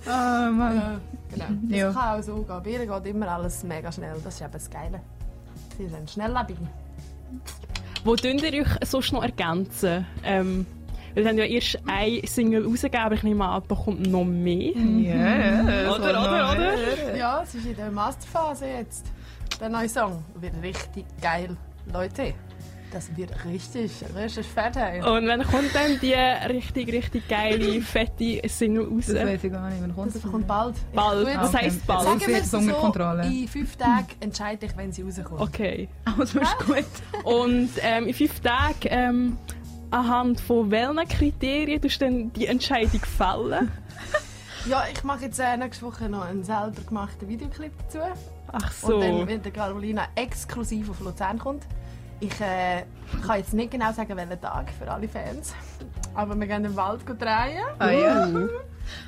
Oh, 0.05 0.09
Mann. 0.09 0.75
Ja, 0.75 0.99
genau. 1.31 1.45
Das 1.69 1.77
Ja. 1.79 1.91
kann 1.91 2.19
auch 2.19 2.23
so 2.23 2.35
gehen. 2.41 2.61
Bei 2.63 2.69
ihr 2.69 2.85
geht 2.85 3.05
immer 3.13 3.27
alles 3.29 3.63
mega 3.63 3.91
schnell. 3.91 4.15
Das 4.23 4.35
ist 4.35 4.41
eben 4.41 4.51
das 4.51 4.69
Geile. 4.69 5.01
Sie 5.77 5.85
ein 5.93 6.07
Schnelllebig. 6.07 6.57
Wo 8.03 8.13
könnt 8.15 8.41
ihr 8.43 8.61
euch 8.61 8.87
sonst 8.87 9.11
noch 9.13 9.23
ergänzen? 9.23 10.05
Ähm, 10.23 10.65
weil 11.13 11.23
wir 11.23 11.29
haben 11.29 11.37
ja 11.37 11.45
erst 11.45 11.79
eine 11.87 12.25
Single 12.27 12.65
rausgegeben, 12.65 13.05
aber 13.05 13.15
ich 13.15 13.23
nehme 13.23 13.45
an, 13.47 13.63
da 13.67 13.75
kommt 13.75 14.05
noch 14.07 14.23
mehr. 14.25 14.73
Ja, 14.75 15.93
Oder, 15.95 16.09
oder, 16.09 16.51
oder? 16.53 17.15
Ja, 17.17 17.41
es 17.43 17.55
ist 17.55 17.65
in 17.65 17.75
der 17.75 17.91
Masterphase 17.91 18.65
jetzt. 18.67 19.05
Der 19.59 19.69
neue 19.69 19.87
Song 19.89 20.23
wird 20.35 20.53
richtig 20.61 21.05
geil. 21.21 21.55
Leute, 21.91 22.33
das 22.95 23.15
wird 23.17 23.31
richtig, 23.45 23.91
richtig 24.15 24.45
fett. 24.47 24.75
Hey. 24.75 24.99
Und 25.01 25.27
wann 25.27 25.43
kommt 25.43 25.75
dann 25.75 25.99
die 26.01 26.13
richtig, 26.13 26.91
richtig 26.91 27.27
geile, 27.27 27.81
fette 27.81 28.41
Single 28.47 28.85
raus? 28.87 29.07
Das 29.07 29.15
weiß 29.15 29.43
ich 29.43 29.51
gar 29.51 29.69
nicht, 29.69 29.81
wann 29.81 29.93
kommt 29.95 30.15
Das 30.15 30.21
das? 30.21 30.31
kommt 30.31 30.47
bald. 30.47 30.75
Bald. 30.93 31.27
Ich 31.27 31.37
Was 31.37 31.49
Okay. 31.53 31.65
heisst 31.65 31.85
bald? 31.85 32.01
Sagen 32.01 32.19
Sagen 32.19 32.31
wir 32.31 32.37
unter 32.37 32.73
so, 32.75 32.81
Kontrolle. 32.81 33.25
in 33.27 33.47
fünf 33.47 33.75
Tagen 33.75 34.07
entscheide 34.21 34.65
ich, 34.65 34.77
wenn 34.77 34.91
sie 34.91 35.01
rauskommt. 35.03 35.41
Okay. 35.41 35.89
Also 36.17 36.39
ist 36.39 36.57
gut. 36.65 36.85
Und 37.25 37.69
ähm, 37.81 38.07
in 38.07 38.13
fünf 38.13 38.39
Tagen, 38.39 38.75
ähm, 38.85 39.37
anhand 39.91 40.39
von 40.39 40.71
welchen 40.71 41.07
Kriterien 41.07 41.81
tust 41.81 41.99
du 42.01 42.05
dann 42.05 42.31
die 42.33 42.47
Entscheidung 42.47 43.01
fällen? 43.01 43.71
Ja, 44.67 44.83
ich 44.91 45.03
mache 45.03 45.25
jetzt 45.25 45.39
äh, 45.39 45.55
nächste 45.57 45.85
Woche 45.85 46.09
noch 46.09 46.23
einen 46.25 46.43
selber 46.43 46.81
gemachten 46.89 47.27
Videoclip 47.29 47.71
dazu. 47.83 47.99
Ach 48.51 48.71
so. 48.71 48.95
Und 48.95 49.01
dann, 49.01 49.27
wenn 49.27 49.41
der 49.43 49.51
Carolina 49.51 50.07
exklusiv 50.15 50.89
auf 50.89 51.01
Luzern 51.01 51.37
kommt. 51.37 51.61
Ich 52.19 52.39
äh, 52.41 52.83
kann 53.25 53.37
jetzt 53.37 53.53
nicht 53.53 53.71
genau 53.71 53.91
sagen, 53.91 54.15
welchen 54.15 54.39
Tag 54.41 54.71
für 54.71 54.89
alle 54.89 55.07
Fans. 55.07 55.53
Aber 56.13 56.35
wir 56.39 56.47
gehen 56.47 56.63
im 56.63 56.75
Wald 56.75 57.01
drehen. 57.07 57.63
Ah 57.79 57.91
ja. 57.91 58.27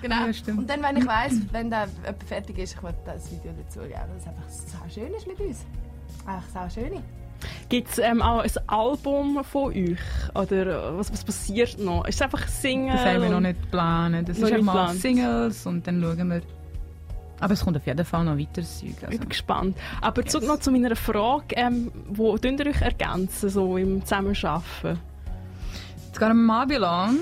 Genau. 0.01 0.25
Ja, 0.25 0.33
stimmt. 0.33 0.57
und 0.57 0.69
dann, 0.69 0.81
wenn 0.81 0.97
ich 0.97 1.05
weiss, 1.05 1.35
wenn 1.51 1.69
der 1.69 1.87
jemand 2.03 2.23
fertig 2.23 2.57
ist, 2.57 2.73
ich 2.73 2.81
werde 2.81 2.97
das 3.05 3.31
Video 3.31 3.51
dazu 3.51 3.81
geben, 3.81 3.93
dass 4.11 4.23
es 4.23 4.27
einfach 4.27 4.49
so 4.49 4.89
schön 4.89 5.13
ist 5.13 5.27
mit 5.27 5.39
uns. 5.39 5.65
Ach, 6.25 6.41
sau 6.51 6.67
schön. 6.67 7.03
Gibt 7.69 7.89
es 7.89 7.99
ähm, 7.99 8.21
auch 8.21 8.39
ein 8.39 8.51
Album 8.67 9.43
von 9.43 9.71
euch? 9.73 9.99
Oder 10.33 10.97
was, 10.97 11.11
was 11.11 11.23
passiert 11.23 11.77
noch? 11.79 12.05
Ist 12.07 12.15
es 12.15 12.21
einfach 12.21 12.47
Singen? 12.47 12.95
Das 12.95 13.05
haben 13.05 13.21
wir 13.21 13.29
noch 13.29 13.39
nicht 13.39 13.61
geplant. 13.61 14.27
Das 14.27 14.37
ist 14.37 14.43
einmal 14.51 14.75
geplant. 14.75 14.99
Singles 14.99 15.65
und 15.65 15.85
dann 15.85 16.01
schauen 16.01 16.29
wir. 16.29 16.41
Aber 17.39 17.53
es 17.53 17.63
kommt 17.63 17.77
auf 17.77 17.86
jeden 17.86 18.03
Fall 18.06 18.24
noch 18.25 18.38
weiteres 18.38 18.79
Zeug. 18.79 18.89
Ich 18.98 19.06
Also. 19.06 19.20
bin 19.20 19.29
gespannt. 19.29 19.77
Aber 20.01 20.25
zurück 20.25 20.44
Yes. 20.44 20.51
noch 20.53 20.60
zu 20.60 20.72
meiner 20.72 20.96
Frage, 20.96 21.56
ähm, 21.56 21.91
wo 22.10 22.38
tun 22.38 22.58
ihr 22.58 22.67
euch 22.67 22.82
ergänzen, 22.82 23.50
so 23.50 23.77
im 23.77 24.01
Zusammenarbeiten? 24.03 25.00
Das 26.12 26.20
Garmabilon 26.20 27.20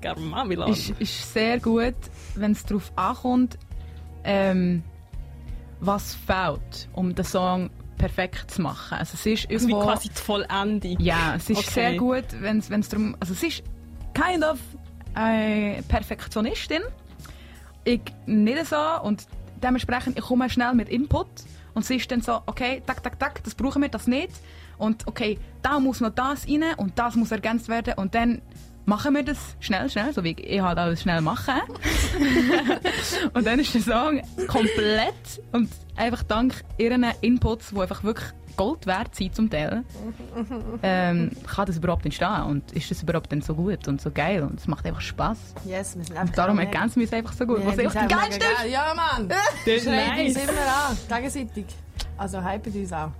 Garmavilan. 0.00 0.70
ist, 0.70 0.90
ist 0.98 1.32
sehr 1.32 1.60
gut, 1.60 1.94
wenn 2.34 2.52
es 2.52 2.64
darauf 2.64 2.90
ankommt, 2.96 3.58
ähm, 4.24 4.82
was 5.80 6.14
fehlt, 6.14 6.88
um 6.92 7.14
den 7.14 7.24
Song 7.24 7.70
perfekt 7.98 8.50
zu 8.50 8.62
machen. 8.62 8.98
Also 8.98 9.14
es 9.14 9.26
ist 9.26 9.50
Also 9.50 9.68
wie 9.68 9.70
irgendwo... 9.72 9.84
quasi 9.86 10.08
die 10.08 10.14
Vollendung. 10.20 10.96
Ja, 10.98 11.34
es 11.36 11.50
ist 11.50 11.58
Okay. 11.58 11.70
sehr 11.70 11.96
gut, 11.96 12.24
wenn 12.40 12.58
es 12.58 12.88
darum... 12.88 13.16
Also 13.20 13.32
es 13.34 13.42
ist 13.42 13.62
kind 14.14 14.42
of 14.44 14.58
eine 15.14 15.82
Perfektionistin. 15.86 16.80
Ich 17.84 18.00
nicht 18.26 18.66
so 18.66 18.76
und 19.02 19.26
dementsprechend 19.62 20.18
ich 20.18 20.24
komme 20.24 20.48
schnell 20.50 20.74
mit 20.74 20.88
Input 20.88 21.28
und 21.74 21.84
sie 21.84 21.96
ist 21.96 22.10
dann 22.10 22.20
so, 22.20 22.40
okay, 22.46 22.82
tak, 22.86 23.02
tak, 23.02 23.18
tak, 23.18 23.44
das 23.44 23.54
brauchen 23.54 23.82
wir, 23.82 23.88
das 23.88 24.06
nicht. 24.06 24.32
Und 24.78 25.06
okay, 25.06 25.38
da 25.62 25.78
muss 25.78 26.00
noch 26.00 26.10
das 26.10 26.46
rein 26.46 26.64
und 26.76 26.98
das 26.98 27.14
muss 27.14 27.30
ergänzt 27.30 27.68
werden 27.68 27.94
und 27.94 28.14
dann 28.14 28.42
machen 28.84 29.14
wir 29.14 29.22
das 29.22 29.38
schnell, 29.60 29.88
schnell, 29.88 30.12
so 30.12 30.24
wie 30.24 30.32
ich 30.32 30.60
halt 30.60 30.78
alles 30.78 31.02
schnell 31.02 31.20
mache. 31.20 31.52
und 33.34 33.46
dann 33.46 33.60
ist 33.60 33.74
der 33.74 33.82
Song 33.82 34.22
komplett 34.48 35.40
und 35.52 35.70
einfach 35.96 36.22
dank 36.24 36.64
ihren 36.78 37.06
Inputs, 37.20 37.70
die 37.70 37.80
einfach 37.80 38.02
wirklich 38.02 38.26
Gold 38.56 38.86
wert 38.86 39.14
sind 39.14 39.34
zum 39.34 39.50
Teil, 39.50 39.84
ähm, 40.82 41.30
kann 41.46 41.66
das 41.66 41.76
überhaupt 41.76 42.04
entstehen 42.04 42.42
und 42.44 42.72
ist 42.72 42.90
das 42.90 43.02
überhaupt 43.02 43.30
dann 43.32 43.42
so 43.42 43.54
gut 43.54 43.88
und 43.88 44.00
so 44.00 44.10
geil 44.10 44.42
und 44.42 44.58
es 44.60 44.66
macht 44.66 44.84
einfach 44.86 45.00
Spaß. 45.00 45.38
Yes, 45.64 45.96
wir 45.96 46.04
sind 46.04 46.10
Und 46.12 46.18
einfach 46.18 46.34
darum 46.34 46.56
mega- 46.56 46.70
ergänzen 46.72 47.00
wir 47.00 47.06
es 47.06 47.12
einfach 47.12 47.32
so 47.32 47.46
gut. 47.46 47.60
Ja, 47.60 47.66
was 47.66 47.76
wir 47.76 47.84
einfach 47.84 48.06
die 48.06 48.14
geilste 48.14 48.44
ist. 48.46 48.56
geil. 48.62 48.70
Ja, 48.70 48.94
Mann! 48.94 49.28
Das 49.28 49.82
Schreit 49.82 50.26
uns 50.26 50.34
nice. 50.34 50.44
immer 50.48 50.52
an, 50.88 50.96
gegenseitig. 51.22 51.66
Also 52.18 52.42
hypen 52.44 52.72
uns 52.72 52.92
auch. 52.92 53.10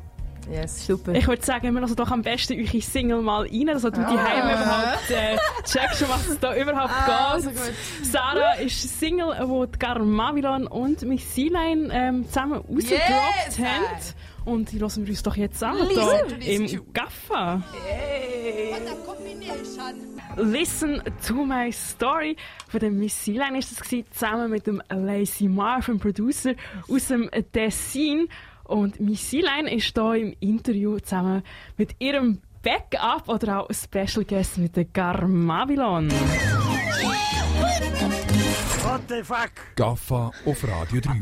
Yes. 0.51 0.87
Super. 0.89 1.13
Ich 1.13 1.29
würde 1.29 1.45
sagen, 1.45 1.73
wir 1.73 1.81
lassen 1.81 1.95
doch 1.95 2.11
am 2.11 2.21
besten 2.23 2.55
eure 2.55 2.81
Single 2.83 3.23
mal 3.23 3.43
rein, 3.43 3.67
dass 3.69 3.83
du 3.83 3.91
die 3.93 4.01
Heim 4.01 4.51
überhaupt 4.51 5.11
äh, 5.11 5.37
checkst, 5.65 6.09
was 6.09 6.27
es 6.31 6.41
da 6.41 6.57
überhaupt 6.57 6.91
Ah, 6.93 7.35
geht. 7.37 7.45
so 7.45 7.51
gut. 7.51 7.61
Sarah 8.03 8.55
ist 8.55 8.83
eine 8.83 8.93
Single, 8.93 9.35
die 9.41 9.73
die 9.73 9.79
Garmavilon 9.79 10.67
und 10.67 11.03
Miss 11.03 11.33
Sealine 11.33 11.89
ähm, 11.93 12.27
zusammen 12.27 12.55
rausgedroppt 12.55 13.57
Yes! 13.57 13.59
haben. 13.61 13.85
Und 14.45 14.73
die 14.73 14.81
hören 14.81 15.07
wir 15.07 15.11
uns 15.11 15.23
doch 15.23 15.37
jetzt 15.37 15.63
an, 15.63 15.77
hier 16.41 16.65
im 16.65 16.93
Gaffa. 16.93 17.63
Hey. 17.85 18.73
Listen 20.37 21.03
to 21.27 21.45
my 21.45 21.71
story 21.71 22.37
von 22.69 22.81
der 22.81 22.91
Missy 22.91 23.33
Lane 23.33 23.59
ist 23.59 23.71
das 23.71 23.81
gewesen, 23.81 24.07
zusammen 24.11 24.51
mit 24.51 24.67
dem 24.67 24.83
Lazy 24.89 25.47
Marv, 25.49 25.87
dem 25.87 25.99
Producer 25.99 26.55
aus 26.89 27.09
dem 27.09 27.31
Tessin. 27.53 28.29
Und 28.65 29.01
Missy 29.01 29.41
Lane 29.41 29.75
ist 29.75 29.93
hier 29.95 30.15
im 30.15 30.35
Interview 30.41 30.99
zusammen 30.99 31.43
mit 31.77 31.95
ihrem 31.99 32.41
Backup 32.63 33.29
oder 33.29 33.61
auch 33.61 33.69
Special 33.71 34.25
Guest 34.25 34.59
mit 34.59 34.77
der 34.77 34.87
Garmabilon. 34.87 36.11
What 38.83 39.03
the 39.09 39.23
fuck? 39.23 39.51
Gaffa 39.77 40.31
auf 40.47 40.65
Radio 40.67 41.01
3 41.01 41.21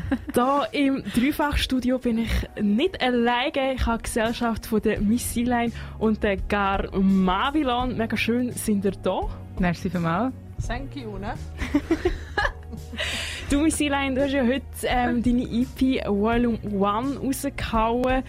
da 0.32 0.64
im 0.72 1.02
Dreifachstudio 1.14 1.98
bin 1.98 2.18
ich 2.18 2.30
nicht 2.60 3.00
alleine. 3.02 3.74
Ich 3.74 3.86
habe 3.86 4.02
Gesellschaft 4.02 4.66
von 4.66 4.80
der 4.80 5.00
Missy 5.00 5.42
Line 5.42 5.72
und 5.98 6.22
der 6.22 6.36
Gar 6.36 6.96
Mavilon. 6.98 7.96
Mega 7.96 8.16
schön, 8.16 8.52
sind 8.52 8.84
ihr 8.84 8.92
da. 8.92 9.20
Merci 9.58 9.90
vielmals. 9.90 10.34
Thank 10.66 10.96
you, 10.96 11.18
ne? 11.18 11.34
du, 13.50 13.60
Missy 13.60 13.88
Line, 13.88 14.14
du 14.14 14.22
hast 14.22 14.32
ja 14.32 14.44
heute 14.44 14.64
ähm, 14.84 15.22
deine 15.22 15.42
EP 15.42 16.06
Volume 16.06 16.58
1 16.62 17.20
rausgehauen. 17.20 18.22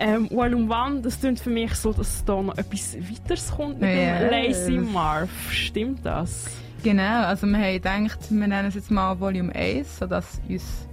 Ähm, 0.00 0.28
Volume 0.30 0.74
1, 0.74 1.02
das 1.02 1.18
klingt 1.18 1.40
für 1.40 1.50
mich 1.50 1.74
so, 1.74 1.92
dass 1.92 2.24
da 2.24 2.40
noch 2.40 2.56
etwas 2.56 2.96
weiteres 2.96 3.50
kommt 3.50 3.80
mit 3.80 3.90
yeah. 3.90 4.20
dem 4.20 4.30
Lazy 4.30 4.78
Marv. 4.78 5.28
Stimmt 5.50 6.06
das? 6.06 6.46
Genau, 6.84 7.24
also 7.24 7.46
wir 7.48 7.58
haben 7.58 7.72
gedacht, 7.72 8.18
wir 8.30 8.46
nennen 8.46 8.68
es 8.68 8.74
jetzt 8.76 8.90
mal 8.90 9.18
Volume 9.18 9.52
1, 9.52 9.98
sodass 9.98 10.40
uns 10.48 10.87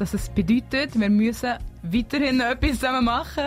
dass 0.00 0.14
es 0.14 0.30
bedeutet, 0.30 0.98
wir 0.98 1.10
müssen 1.10 1.52
weiterhin 1.82 2.40
etwas 2.40 2.70
zusammen 2.80 3.04
machen. 3.04 3.44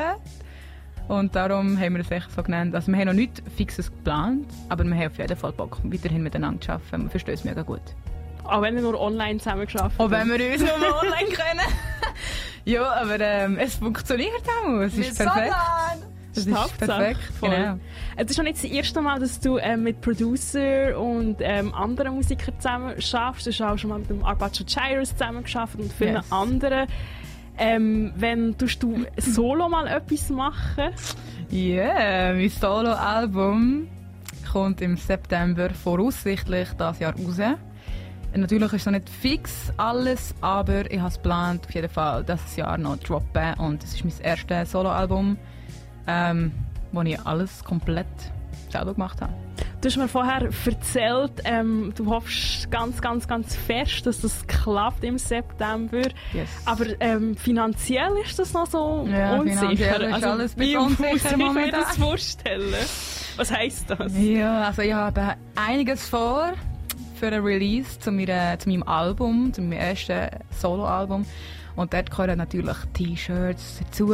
Und 1.08 1.36
darum 1.36 1.78
haben 1.80 1.96
wir 1.96 2.02
es 2.02 2.12
echt 2.12 2.32
so 2.32 2.44
genannt. 2.44 2.74
Also 2.76 2.92
wir 2.92 3.00
haben 3.00 3.08
noch 3.08 3.14
nichts 3.14 3.42
Fixes 3.58 3.92
geplant, 3.92 4.46
aber 4.70 4.84
wir 4.86 4.96
haben 4.96 5.08
auf 5.08 5.18
jeden 5.18 5.36
Fall 5.36 5.52
Bock, 5.52 5.80
weiterhin 5.84 6.24
miteinander 6.24 6.62
zu 6.62 6.72
arbeiten. 6.74 7.04
Wir 7.04 7.10
verstehen 7.10 7.34
es 7.34 7.44
mega 7.44 7.62
gut. 7.64 7.82
Auch 8.44 8.62
wenn 8.62 8.76
wir 8.76 8.82
nur 8.84 9.00
online 9.00 9.40
zusammen 9.40 9.66
geschafft 9.66 10.00
Auch 10.00 10.12
wenn 10.12 10.28
wir 10.30 10.52
uns 10.52 10.62
nur 10.62 10.72
online 11.02 11.32
können. 11.32 11.68
ja, 12.66 12.84
aber 12.84 13.20
ähm, 13.20 13.58
es 13.58 13.76
funktioniert 13.76 14.44
auch. 14.64 14.80
Es 14.82 14.98
ist 14.98 15.18
perfekt. 15.18 15.54
sondern- 15.54 16.03
Es 16.36 16.46
die 16.46 16.52
ist 16.52 16.78
perfekt, 16.80 17.20
Voll. 17.40 17.50
genau. 17.52 17.78
Es 18.16 18.30
ist 18.30 18.36
schon 18.36 18.46
nicht 18.46 18.58
das 18.64 18.70
erste 18.70 19.02
Mal, 19.02 19.20
dass 19.20 19.40
du 19.40 19.58
ähm, 19.60 19.84
mit 19.84 20.02
Producer 20.02 21.00
und 21.00 21.38
ähm, 21.40 21.74
anderen 21.74 22.16
Musikern 22.16 22.56
zusammen 22.60 23.00
schaffst. 23.02 23.46
Du 23.46 23.52
hast 23.52 23.62
auch 23.62 23.78
schon 23.78 23.90
mal 23.92 24.00
mit 24.00 24.10
dem 24.10 24.24
Arpacho 24.26 24.64
Chires 24.64 25.12
zusammen 25.16 25.44
geschafft 25.44 25.76
und 25.80 25.92
vielen 25.94 26.16
Yes. 26.16 26.32
anderen. 26.32 26.88
Ähm, 27.58 28.12
wenn 28.16 28.58
tust 28.58 28.82
du 28.82 29.06
solo 29.18 29.70
mal 29.70 29.86
etwas 29.88 30.30
machen? 30.32 30.92
Ja, 31.52 32.34
mein 32.34 32.50
Solo-Album 32.50 33.88
kommt 34.52 34.82
im 34.82 34.98
September 34.98 35.70
voraussichtlich 35.72 36.70
das 36.78 36.98
Jahr 37.00 37.14
raus. 37.14 37.38
Natürlich 38.36 38.74
ist 38.74 38.86
noch 38.88 38.94
nicht 38.94 39.08
fix 39.10 39.72
alles, 39.78 40.34
aber 40.42 40.90
ich 40.90 40.98
habe 40.98 41.10
es 41.10 41.16
geplant, 41.16 41.66
auf 41.68 41.76
jeden 41.76 41.90
Fall 41.90 42.24
dieses 42.24 42.56
Jahr 42.56 42.80
noch 42.80 42.98
zu 42.98 43.06
droppen. 43.10 43.54
Und 43.60 43.84
es 43.84 43.94
ist 43.94 44.04
mein 44.04 44.14
erstes 44.24 44.72
Solo-Album, 44.72 45.38
ähm, 46.08 46.52
wo 46.92 47.02
ich 47.02 47.20
alles 47.22 47.64
komplett 47.64 48.08
selber 48.70 48.94
gemacht 48.94 49.22
habe. 49.22 49.34
Du 49.82 49.90
hast 49.90 49.98
mir 49.98 50.08
vorher 50.08 50.50
erzählt, 50.66 51.34
ähm, 51.44 51.94
du 51.96 52.10
hoffst 52.10 52.72
ganz, 52.72 53.02
ganz, 53.02 53.28
ganz 53.28 53.54
fest, 53.54 54.06
dass 54.06 54.22
das 54.22 54.48
klappt 54.48 55.04
im 55.04 55.18
September. 55.18 56.04
Yes. 56.32 56.50
Aber 56.66 56.86
ähm, 57.02 57.36
finanziell 57.36 58.14
ist 58.24 58.40
das 58.40 58.54
noch 58.54 58.66
so 58.66 59.06
Ja, 59.12 59.36
unsicher. 59.36 60.00
ist 60.10 60.24
alles 60.24 60.56
ein 60.56 60.60
wie 60.62 60.66
bisschen 60.74 60.82
muss 60.82 61.00
unsicher 61.00 61.38
ich 61.38 61.52
mir 61.54 61.72
das 61.72 61.98
vorstellen? 61.98 62.74
Was 63.36 63.52
heisst 63.52 63.90
das? 63.90 64.18
Ja, 64.18 64.62
also 64.68 64.82
ich 64.84 64.94
habe 64.94 65.34
einiges 65.56 66.08
vor 66.08 66.54
für 67.20 67.28
ein 67.28 67.44
Release 67.44 68.00
zu, 68.00 68.12
meiner, 68.12 68.58
zu 68.60 68.70
meinem 68.70 68.84
Album, 68.84 69.52
zu 69.54 69.62
meinem 69.62 69.74
ersten 69.74 70.30
Solo-Album. 70.60 71.26
Und 71.76 71.94
dort 71.94 72.12
gehören 72.12 72.38
natürlich 72.38 72.76
T-Shirts 72.94 73.80
dazu, 73.80 74.14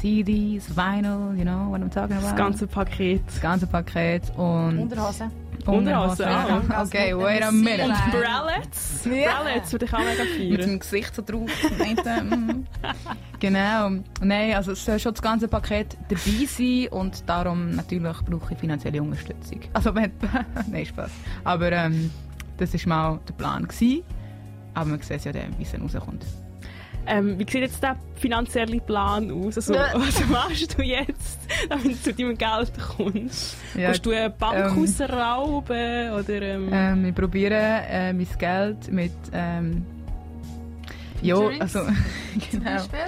CDs, 0.00 0.76
Vinyl, 0.76 1.36
you 1.36 1.44
know 1.44 1.70
what 1.70 1.80
I'm 1.80 1.88
talking 1.88 2.16
about. 2.16 2.28
Das 2.28 2.36
ganze 2.36 2.66
Paket. 2.66 3.22
Das 3.26 3.40
ganze 3.40 3.66
Paket 3.66 4.30
und 4.36 4.78
Unterhose. 4.78 5.30
Unterhose, 5.64 6.26
ah. 6.26 6.60
Okay, 6.82 7.16
wait 7.16 7.42
a 7.42 7.50
minute. 7.50 7.84
Und. 7.84 8.10
Bralets. 8.10 9.04
Ja. 9.04 9.42
Bralets 9.42 9.72
würde 9.72 9.84
ich 9.86 9.94
auch 9.94 9.98
mega 9.98 10.24
Mit 10.24 10.36
feiern. 10.36 10.70
dem 10.70 10.78
Gesicht 10.80 11.14
so 11.14 11.22
drauf. 11.22 11.50
genau. 13.40 13.90
Nein, 14.20 14.54
also 14.54 14.72
es 14.72 14.84
soll 14.84 14.98
schon 14.98 15.14
das 15.14 15.22
ganze 15.22 15.48
Paket 15.48 15.96
dabei 16.08 16.46
sein 16.46 16.88
und 16.90 17.28
darum 17.28 17.70
natürlich 17.70 18.16
brauche 18.24 18.52
ich 18.52 18.58
finanzielle 18.58 19.00
Unterstützung. 19.00 19.60
Also 19.72 19.94
wenn... 19.94 20.10
Nein, 20.70 20.84
Spaß. 20.84 21.10
Aber 21.44 21.72
ähm, 21.72 22.10
das 22.58 22.74
war 22.74 22.88
mal 22.88 23.20
der 23.28 23.34
Plan. 23.34 23.62
Gewesen. 23.66 24.02
Aber 24.74 24.90
man 24.90 25.00
sieht 25.00 25.24
ja 25.24 25.32
dann, 25.32 25.58
wie 25.58 25.62
es 25.62 25.72
dann 25.72 25.82
rauskommt. 25.82 26.24
Ähm, 27.06 27.38
wie 27.38 27.44
sieht 27.50 27.62
jetzt 27.62 27.82
der 27.82 27.96
finanzielle 28.16 28.80
Plan 28.80 29.30
aus? 29.30 29.56
Also, 29.56 29.74
Ja. 29.74 29.88
was 29.94 30.26
machst 30.28 30.78
du 30.78 30.82
jetzt, 30.82 31.38
damit 31.68 31.86
du 31.86 32.02
zu 32.02 32.14
deinem 32.14 32.38
Geld 32.38 32.72
kommst? 32.96 33.56
Ja, 33.74 33.86
Kannst 33.86 34.06
du 34.06 34.10
eine 34.12 34.30
Bank 34.30 34.54
ähm, 34.76 34.82
ausrauben? 34.84 36.12
Oder, 36.12 36.42
ähm, 36.42 36.68
Ähm, 36.72 37.04
ich 37.06 37.14
probiere 37.14 37.82
äh, 37.88 38.12
mein 38.12 38.26
Geld 38.38 38.92
mit... 38.92 39.12
Ähm, 39.32 39.84
ja, 41.22 41.36
also... 41.58 41.80
genau. 42.50 42.64
Beispiel. 42.64 42.98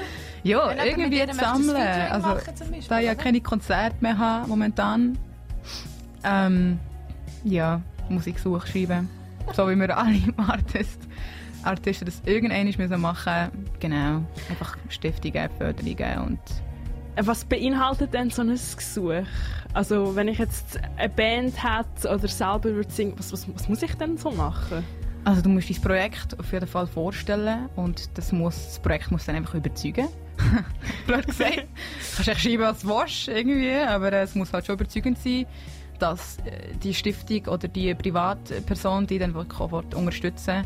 Ja, 0.44 0.68
Wenn 0.76 0.86
irgendwie 0.86 1.22
ein 1.22 1.32
sammeln. 1.32 1.76
Also, 1.76 2.28
machen 2.28 2.84
da 2.88 2.98
ich 3.00 3.06
ja 3.06 3.14
keine 3.14 3.40
Konzerte 3.40 3.96
mehr 4.00 4.18
habe 4.18 4.46
momentan, 4.46 5.16
ähm, 6.22 6.78
ja, 7.44 7.80
Musik 8.10 8.38
suchen, 8.38 8.66
schreiben. 8.66 9.08
So 9.54 9.68
wie 9.68 9.76
wir 9.76 9.96
alle 9.96 10.18
Artist, 10.36 11.00
Artisten 11.64 12.06
das 12.06 12.22
irgendwann 12.26 12.66
müssen 12.66 13.00
machen 13.00 13.50
Genau. 13.80 14.22
Einfach 14.48 14.76
Stiftungen, 14.88 15.48
Förderungen 15.58 16.18
und 16.26 17.26
Was 17.26 17.44
beinhaltet 17.44 18.12
denn 18.14 18.30
so 18.30 18.42
ein 18.42 18.48
Gesuch? 18.48 19.26
Also, 19.72 20.14
wenn 20.14 20.28
ich 20.28 20.38
jetzt 20.38 20.80
eine 20.96 21.08
Band 21.08 21.54
hätte 21.62 22.14
oder 22.14 22.28
selber 22.28 22.64
würde 22.64 22.90
singen, 22.90 23.14
was, 23.16 23.32
was, 23.32 23.46
was 23.52 23.68
muss 23.68 23.82
ich 23.82 23.94
denn 23.94 24.16
so 24.16 24.30
machen? 24.30 24.84
Also 25.24 25.40
du 25.40 25.48
musst 25.48 25.70
dein 25.70 25.80
Projekt 25.80 26.38
auf 26.38 26.52
jeden 26.52 26.66
Fall 26.66 26.86
vorstellen 26.86 27.70
und 27.76 28.10
das, 28.18 28.30
muss, 28.30 28.66
das 28.66 28.78
Projekt 28.78 29.10
muss 29.10 29.24
dann 29.24 29.36
einfach 29.36 29.54
überzeugen. 29.54 30.08
Blöd 31.06 31.26
gesagt. 31.26 31.60
Du 31.60 32.16
kannst 32.16 32.28
echt 32.28 32.40
schreiben, 32.40 32.62
was 32.62 32.80
du 32.80 32.88
willst, 32.88 33.28
irgendwie, 33.28 33.74
aber 33.74 34.12
es 34.12 34.34
muss 34.34 34.52
halt 34.52 34.66
schon 34.66 34.74
überzeugend 34.74 35.18
sein, 35.18 35.46
dass 35.98 36.38
äh, 36.40 36.74
die 36.82 36.92
Stiftung 36.92 37.46
oder 37.46 37.68
die 37.68 37.94
Privatperson, 37.94 39.06
die 39.06 39.18
dann 39.18 39.32
wirklich 39.32 39.58
auch 39.60 39.72
will, 39.72 39.84
unterstützen 39.94 40.64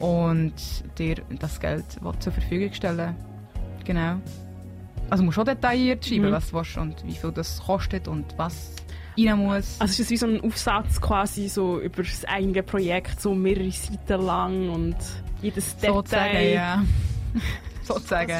und 0.00 0.52
dir 0.98 1.16
das 1.38 1.60
Geld 1.60 1.84
zur 2.18 2.32
Verfügung 2.32 2.72
stellen 2.72 3.14
Genau. 3.84 4.16
Also 5.08 5.22
du 5.22 5.26
musst 5.26 5.36
schon 5.36 5.44
detailliert 5.46 6.04
schreiben, 6.04 6.26
Mhm. 6.28 6.32
was 6.32 6.50
du 6.50 6.56
willst 6.56 6.76
und 6.76 7.06
wie 7.06 7.14
viel 7.14 7.32
das 7.32 7.60
kostet 7.60 8.08
und 8.08 8.26
was 8.36 8.72
rein 9.18 9.38
muss. 9.38 9.76
Also 9.80 9.90
ist 9.92 10.00
das 10.00 10.10
wie 10.10 10.16
so 10.16 10.26
ein 10.26 10.40
Aufsatz 10.42 11.00
quasi 11.00 11.48
so 11.48 11.80
über 11.80 12.02
das 12.02 12.24
eigene 12.26 12.62
Projekt, 12.62 13.20
so 13.20 13.34
mehrere 13.34 13.70
Seiten 13.70 14.22
lang 14.24 14.68
und 14.70 14.96
jedes 15.42 15.76
Detail. 15.76 15.94
sozusagen, 15.94 16.52
ja. 16.52 16.82
Sozusagen. 17.82 18.34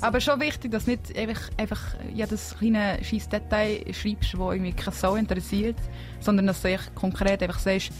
Aber 0.00 0.20
schon 0.20 0.40
wichtig, 0.40 0.70
dass 0.72 0.84
du 0.84 0.90
nicht 0.92 1.16
einfach, 1.16 1.48
einfach 1.56 1.80
jedes 2.12 2.54
kleine 2.58 2.98
scheiß 3.02 3.28
Detail 3.28 3.84
schreibst, 3.92 4.34
das 4.34 4.40
irgendwie 4.40 4.72
keine 4.72 4.94
Sau 4.94 5.14
interessiert, 5.14 5.76
sondern 6.20 6.46
dass 6.48 6.60
du 6.62 6.68
echt 6.68 6.94
konkret 6.94 7.42
einfach 7.42 7.58
sagst, 7.58 7.92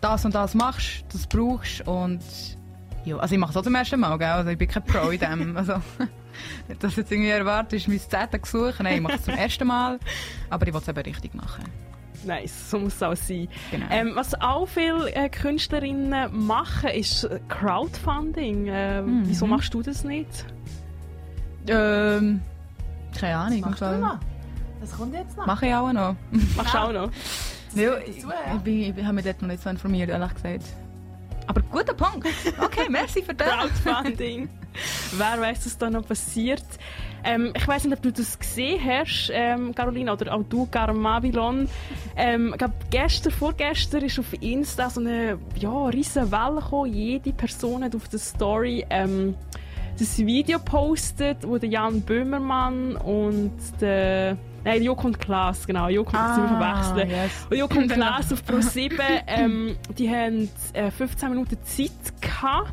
das 0.00 0.24
und 0.24 0.34
das 0.34 0.54
machst, 0.54 1.04
das 1.12 1.26
brauchst 1.26 1.86
und 1.86 2.20
ja, 3.04 3.16
also 3.16 3.34
ich 3.34 3.38
mache 3.40 3.50
es 3.50 3.56
auch 3.56 3.62
zum 3.62 3.74
ersten 3.74 3.98
Mal, 4.00 4.16
gell? 4.18 4.28
also 4.28 4.50
ich 4.50 4.58
bin 4.58 4.68
kein 4.68 4.84
Pro 4.84 5.10
in 5.10 5.18
dem. 5.20 5.56
Also, 5.56 5.80
nicht, 6.68 6.82
dass 6.82 6.94
du 6.94 7.00
jetzt 7.00 7.10
irgendwie 7.12 7.30
erwartest, 7.30 7.88
mein 7.88 7.98
zehnte 8.00 8.38
Gesuch, 8.38 8.72
nein, 8.80 8.96
ich 8.96 9.00
mache 9.00 9.14
es 9.16 9.24
zum 9.24 9.34
ersten 9.34 9.66
Mal, 9.66 9.98
aber 10.48 10.66
ich 10.66 10.72
will 10.72 10.80
es 10.80 10.88
eben 10.88 11.00
richtig 11.02 11.34
machen. 11.34 11.64
Nice, 12.24 12.70
so 12.70 12.78
muss 12.78 12.94
es 12.96 13.02
auch 13.02 13.16
sein. 13.16 13.48
Genau. 13.70 13.86
Ähm, 13.90 14.12
was 14.14 14.38
auch 14.40 14.66
viele 14.66 15.10
äh, 15.14 15.28
Künstlerinnen 15.30 16.46
machen, 16.46 16.90
ist 16.90 17.28
Crowdfunding. 17.48 18.66
Äh, 18.68 19.02
Mhm. 19.02 19.22
Wieso 19.24 19.46
machst 19.46 19.72
du 19.74 19.82
das 19.82 20.04
nicht? 20.04 20.44
ähm, 21.68 22.40
keine 23.18 23.36
Ahnung. 23.36 23.58
im 23.58 23.60
Machst 23.62 23.80
du 23.82 23.98
noch? 23.98 24.18
Das 24.80 24.92
kommt 24.96 25.14
jetzt 25.14 25.36
noch. 25.36 25.46
Mache 25.46 25.66
ich 25.66 25.74
auch 25.74 25.92
noch. 25.92 26.14
Machst 26.56 26.74
du 26.74 26.78
Ja. 26.78 26.84
auch 26.84 26.92
noch? 26.92 27.10
Ja, 27.74 27.98
ich, 27.98 28.18
ich, 28.18 28.24
bin- 28.62 28.96
ich 28.98 29.04
habe 29.04 29.14
mich 29.14 29.24
dort 29.24 29.42
noch 29.42 29.48
nicht 29.48 29.62
so 29.62 29.70
informiert, 29.70 30.10
ehrlich 30.10 30.34
gesagt. 30.34 30.64
Aber 31.46 31.62
guter 31.62 31.94
Punkt. 31.94 32.26
Okay, 32.62 32.86
merci 32.90 33.22
für 33.22 33.34
das. 33.34 33.48
Crowdfunding. 33.48 34.48
Wer 35.16 35.40
weiß, 35.40 35.66
was 35.66 35.78
da 35.78 35.90
noch 35.90 36.06
passiert. 36.06 36.62
Ähm, 37.24 37.52
ich 37.56 37.66
weiß 37.66 37.84
nicht, 37.84 37.96
ob 37.96 38.02
du 38.02 38.12
das 38.12 38.38
gesehen 38.38 38.80
hast, 38.84 39.30
ähm, 39.34 39.74
Carolina, 39.74 40.12
oder 40.12 40.32
auch 40.32 40.44
du, 40.44 40.68
Garmabilon. 40.70 41.68
Ähm, 42.16 42.50
ich 42.52 42.58
glaube, 42.58 42.74
gestern, 42.90 43.32
vorgestern 43.32 44.02
ist 44.04 44.18
auf 44.20 44.32
Insta 44.40 44.88
so 44.88 45.00
eine 45.00 45.38
ja, 45.56 45.86
riesen 45.86 46.30
Welle 46.30 46.60
gekommen. 46.60 46.92
Jede 46.94 47.32
Person 47.32 47.82
hat 47.82 47.96
auf 47.96 48.08
der 48.08 48.20
Story 48.20 48.86
ähm, 48.90 49.34
das 49.98 50.18
Video 50.18 50.60
postet, 50.60 51.46
wo 51.46 51.58
der 51.58 51.68
Jan 51.68 52.00
Böhmermann 52.02 52.94
und 52.96 53.52
der 53.80 54.36
Nein, 54.64 54.82
Joko 54.82 55.06
und 55.06 55.18
Klaas, 55.18 55.66
genau. 55.66 55.88
Joko 55.88 56.10
und 56.10 56.36
Klaas 56.56 56.88
verwechseln. 56.92 57.10
yes. 57.10 57.46
Und 57.50 57.56
Joko 57.56 57.78
und 57.78 57.88
Klaas 57.92 58.32
auf 58.32 58.42
Pro7, 58.42 58.92
ähm, 59.26 59.76
die 59.98 60.10
haben 60.10 60.48
äh, 60.74 60.90
15 60.90 61.30
Minuten 61.30 61.58
Zeit 61.64 61.90
gehabt. 62.20 62.72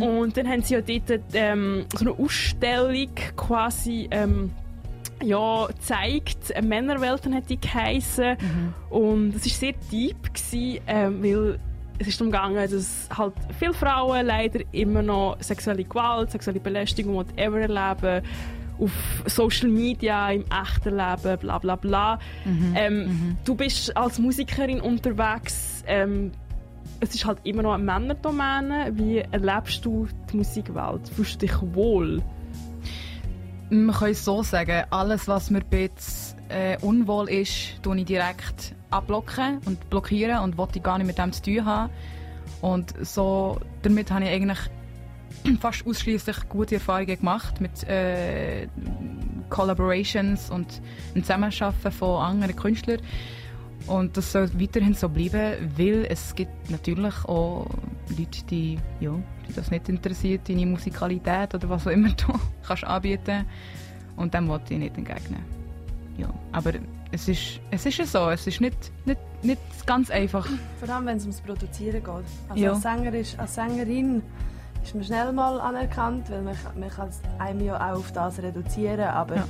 Und 0.00 0.36
dann 0.36 0.48
haben 0.48 0.62
sie 0.62 0.74
ja 0.74 0.80
dort 0.80 1.20
ähm, 1.32 1.86
so 1.96 2.04
eine 2.04 2.18
Ausstellung 2.18 3.14
quasi 3.36 4.08
ähm, 4.10 4.50
ja, 5.22 5.66
gezeigt. 5.66 6.50
Äh, 6.50 6.62
Männerwelten 6.62 7.34
hat 7.34 7.48
die 7.48 7.60
geheissen. 7.60 8.36
Und 8.90 9.34
es 9.36 9.46
war 9.46 9.52
sehr 9.52 9.74
deep, 9.90 10.34
gewesen, 10.34 10.80
ähm, 10.86 11.22
weil 11.22 11.58
es 11.98 12.08
ist 12.08 12.20
darum 12.20 12.32
gegangen, 12.32 12.70
dass 12.70 13.08
halt 13.16 13.34
viele 13.58 13.72
Frauen 13.72 14.26
leider 14.26 14.60
immer 14.72 15.02
noch 15.02 15.36
sexuelle 15.40 15.84
Gewalt, 15.84 16.32
sexuelle 16.32 16.60
Belästigung, 16.60 17.14
whatever 17.14 17.60
erleben 17.60 18.22
auf 18.78 18.90
Social 19.26 19.68
Media, 19.68 20.30
im 20.30 20.44
echten 20.50 20.96
Leben, 20.96 21.38
bla 21.40 21.58
bla 21.58 21.76
bla. 21.76 22.18
Ähm, 22.74 23.36
Du 23.44 23.54
bist 23.54 23.96
als 23.96 24.18
Musikerin 24.18 24.80
unterwegs. 24.80 25.82
Ähm, 25.86 26.32
es 27.00 27.14
ist 27.14 27.24
halt 27.26 27.38
immer 27.44 27.62
noch 27.62 27.74
eine 27.74 27.84
Männerdomäne. 27.84 28.92
Wie 28.94 29.18
erlebst 29.18 29.84
du 29.84 30.06
die 30.32 30.38
Musikwelt? 30.38 31.08
Fühlst 31.08 31.34
du 31.42 31.46
dich 31.46 31.54
wohl? 31.74 32.22
Man 33.70 33.94
kann 33.94 34.10
es 34.10 34.24
so 34.24 34.42
sagen, 34.42 34.84
alles 34.90 35.26
was 35.26 35.50
mir 35.50 35.60
bisschen 35.62 36.38
äh, 36.48 36.76
unwohl 36.80 37.28
ist, 37.28 37.82
tue 37.82 37.96
ich 37.98 38.04
direkt 38.04 38.74
abblocken 38.90 39.58
und 39.64 39.90
blockieren 39.90 40.38
und 40.40 40.56
ich 40.74 40.82
gar 40.82 40.98
nicht 40.98 41.06
mit 41.06 41.18
dem 41.18 41.32
zu 41.32 41.42
tun 41.42 41.64
haben. 41.64 41.90
Und 42.60 42.94
so, 43.04 43.58
damit 43.82 44.10
habe 44.10 44.24
ich 44.24 44.30
eigentlich 44.30 44.58
fast 45.60 45.86
ausschließlich 45.86 46.48
gute 46.48 46.76
Erfahrungen 46.76 47.18
gemacht 47.18 47.60
mit 47.60 47.84
äh, 47.88 48.66
Collaborations 49.50 50.50
und 50.50 50.80
dem 51.14 51.22
Zusammenarbeiten 51.22 51.92
von 51.92 52.22
anderen 52.22 52.56
Künstlern. 52.56 53.00
Und 53.86 54.16
das 54.16 54.32
soll 54.32 54.48
weiterhin 54.58 54.94
so 54.94 55.08
bleiben, 55.10 55.70
weil 55.76 56.06
es 56.08 56.34
gibt 56.34 56.70
natürlich 56.70 57.14
auch 57.26 57.66
Leute, 58.16 58.42
die, 58.48 58.78
ja, 59.00 59.12
die 59.46 59.52
das 59.52 59.70
nicht 59.70 59.88
interessiert, 59.90 60.48
deine 60.48 60.64
Musikalität 60.64 61.54
oder 61.54 61.68
was 61.68 61.86
auch 61.86 61.90
immer 61.90 62.08
du 62.10 62.32
kannst 62.66 62.84
anbieten 62.84 63.44
Und 64.16 64.32
dem 64.32 64.48
wollte 64.48 64.72
ich 64.72 64.80
nicht 64.80 64.96
entgegnen. 64.96 65.40
Ja, 66.16 66.32
aber 66.52 66.72
es 67.12 67.28
ist, 67.28 67.60
es 67.70 67.84
ist 67.84 67.98
ja 67.98 68.06
so, 68.06 68.30
es 68.30 68.46
ist 68.46 68.60
nicht, 68.60 68.76
nicht, 69.04 69.18
nicht 69.42 69.60
ganz 69.86 70.10
einfach. 70.10 70.48
Vor 70.80 70.88
allem, 70.88 71.06
wenn 71.06 71.16
es 71.18 71.24
ums 71.24 71.40
Produzieren 71.40 72.02
geht. 72.02 72.08
Also 72.48 72.62
Ja. 72.64 72.70
als, 72.72 72.82
Sänger 72.82 73.12
ist, 73.12 73.38
als 73.38 73.54
Sängerin 73.54 74.22
ist 74.84 74.94
man 74.94 75.04
schnell 75.04 75.32
mal 75.32 75.60
anerkannt, 75.60 76.30
weil 76.30 76.42
man, 76.42 76.56
man 76.78 76.90
kann 76.90 77.08
es 77.08 77.20
einem 77.38 77.60
ja 77.64 77.76
auch 77.76 77.98
auf 77.98 78.12
das 78.12 78.38
reduzieren, 78.42 79.00
aber 79.08 79.36
Ja. 79.36 79.44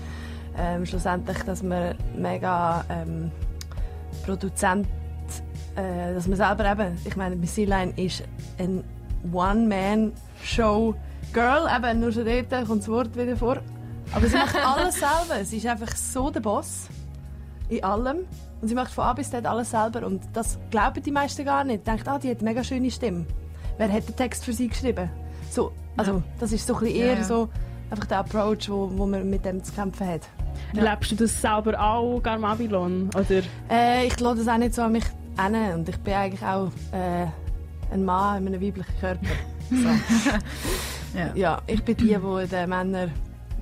ähm, 0.56 0.86
schlussendlich, 0.86 1.38
dass 1.42 1.62
man 1.62 1.94
mega 2.16 2.84
ähm, 2.88 3.30
Produzent, 4.24 4.86
äh, 5.76 6.14
dass 6.14 6.26
man 6.28 6.36
selber 6.36 6.70
eben, 6.70 6.96
ich 7.04 7.16
meine, 7.16 7.34
Miss 7.36 7.56
Line 7.56 7.92
ist 7.96 8.22
ein 8.58 8.84
One-Man-Show 9.32 10.94
Girl, 11.32 11.66
eben 11.76 12.00
nur 12.00 12.12
schon 12.12 12.24
dort 12.24 12.66
kommt 12.66 12.82
das 12.82 12.88
Wort 12.88 13.16
wieder 13.16 13.36
vor. 13.36 13.56
Aber 14.12 14.26
sie 14.28 14.36
macht 14.36 14.54
alles 14.64 14.94
selber. 14.94 15.44
Sie 15.44 15.56
ist 15.56 15.66
einfach 15.66 15.96
so 15.96 16.30
der 16.30 16.40
Boss 16.40 16.86
in 17.68 17.82
allem. 17.82 18.18
Und 18.60 18.68
sie 18.68 18.74
macht 18.74 18.92
von 18.92 19.04
A 19.04 19.12
bis 19.14 19.30
Z 19.30 19.44
alles 19.44 19.70
selber. 19.70 20.06
Und 20.06 20.22
das 20.32 20.58
glauben 20.70 21.02
die 21.02 21.10
meisten 21.10 21.44
gar 21.44 21.64
nicht. 21.64 21.84
Denkt, 21.86 22.06
ah, 22.06 22.18
die 22.18 22.30
hat 22.30 22.38
eine 22.38 22.50
mega 22.50 22.62
schöne 22.62 22.90
Stimme. 22.90 23.26
Wer 23.78 23.90
hat 23.92 24.06
den 24.08 24.14
Text 24.14 24.44
für 24.44 24.52
sie 24.52 24.68
geschrieben? 24.68 25.10
So, 25.54 25.70
also, 25.96 26.20
das 26.40 26.50
ist 26.50 26.66
so 26.66 26.74
ein 26.74 26.80
bisschen 26.80 26.96
eher 26.96 27.22
so 27.22 27.48
einfach 27.88 28.06
der 28.06 28.18
Approach, 28.18 28.68
wo, 28.68 28.90
wo 28.92 29.06
man 29.06 29.30
mit 29.30 29.44
dem 29.44 29.62
zu 29.62 29.72
kämpfen 29.72 30.08
hat. 30.08 30.22
Erlebst 30.74 31.12
du 31.12 31.14
das 31.14 31.40
selber 31.40 31.80
auch, 31.80 32.20
Garmabilon? 32.20 33.08
Oder? 33.10 33.42
Äh, 33.70 34.08
ich 34.08 34.18
lasse 34.18 34.38
das 34.38 34.48
auch 34.48 34.58
nicht 34.58 34.74
so 34.74 34.82
an 34.82 34.92
mich 34.92 35.04
hin. 35.40 35.54
Und 35.74 35.88
ich 35.88 35.96
bin 35.98 36.14
eigentlich 36.14 36.42
auch 36.42 36.72
äh, 36.90 37.26
ein 37.92 38.04
Mann 38.04 38.44
in 38.44 38.54
einem 38.54 38.60
weiblichen 38.62 38.98
Körper. 39.00 39.26
So. 39.70 41.18
Ja. 41.18 41.30
ja, 41.34 41.62
ich 41.66 41.82
bin 41.82 41.96
die, 41.96 42.08
die 42.08 42.48
den 42.48 42.68
Männern 42.68 43.10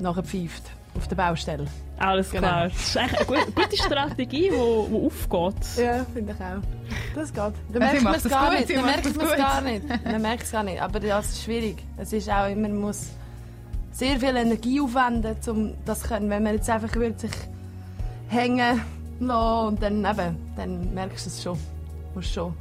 nachher 0.01 0.25
pfeift. 0.25 0.65
Auf 0.97 1.09
der 1.09 1.17
Baustelle. 1.17 1.67
Alles 1.99 2.31
Genau. 2.31 2.47
klar. 2.49 2.69
Das 2.69 2.77
ist 2.89 2.97
eigentlich 2.97 3.17
eine 3.19 3.27
gute, 3.27 3.53
gute 3.53 3.77
Strategie, 3.77 4.51
die, 4.51 4.57
aufgeht. 4.57 5.85
Ja, 5.85 6.05
finde 6.13 6.33
ich 6.33 6.41
auch. 6.45 7.15
Das 7.15 7.33
geht. 7.33 7.37
Da 7.43 7.53
sie 7.73 7.79
merkt 7.79 8.03
man 8.03 8.15
es 8.15 8.23
das 8.25 8.33
gar 8.33 8.51
nicht. 8.53 8.67
sie 8.69 8.75
Da 8.75 8.83
macht 8.83 8.91
merkt 9.05 9.17
man 9.17 9.27
es 9.27 9.37
gar 9.37 9.61
nicht. 9.63 10.05
Man 10.05 10.23
merkt 10.23 10.43
es 10.43 10.53
gar 10.53 10.63
nicht. 10.63 10.83
Aber 10.83 11.01
das 11.01 11.27
ist 11.31 11.43
schwierig. 11.45 11.83
Es 11.97 12.13
ist 12.13 12.29
auch 12.31 12.49
immer, 12.49 12.69
man 12.69 12.81
muss 12.81 13.07
sehr 13.93 14.19
viel 14.19 14.37
Energie 14.37 14.81
aufwenden, 14.81 15.37
um 15.47 15.75
das 15.85 16.01
zu 16.03 16.09
können. 16.09 16.29
Wenn 16.31 16.43
man 16.43 16.55
jetzt 16.55 16.69
einfach 16.69 16.95
würde 16.95 17.19
sich 17.19 17.31
hängen 18.29 18.81
lassen 19.21 19.67
und 19.69 19.83
dann 19.83 19.99
eben, 20.05 20.37
dann 20.57 20.93
merkst 20.95 21.27
du 21.27 21.31
es 21.31 21.43
schon. 21.43 21.55
Du 21.55 22.17
musst 22.19 22.33
schon 22.33 22.55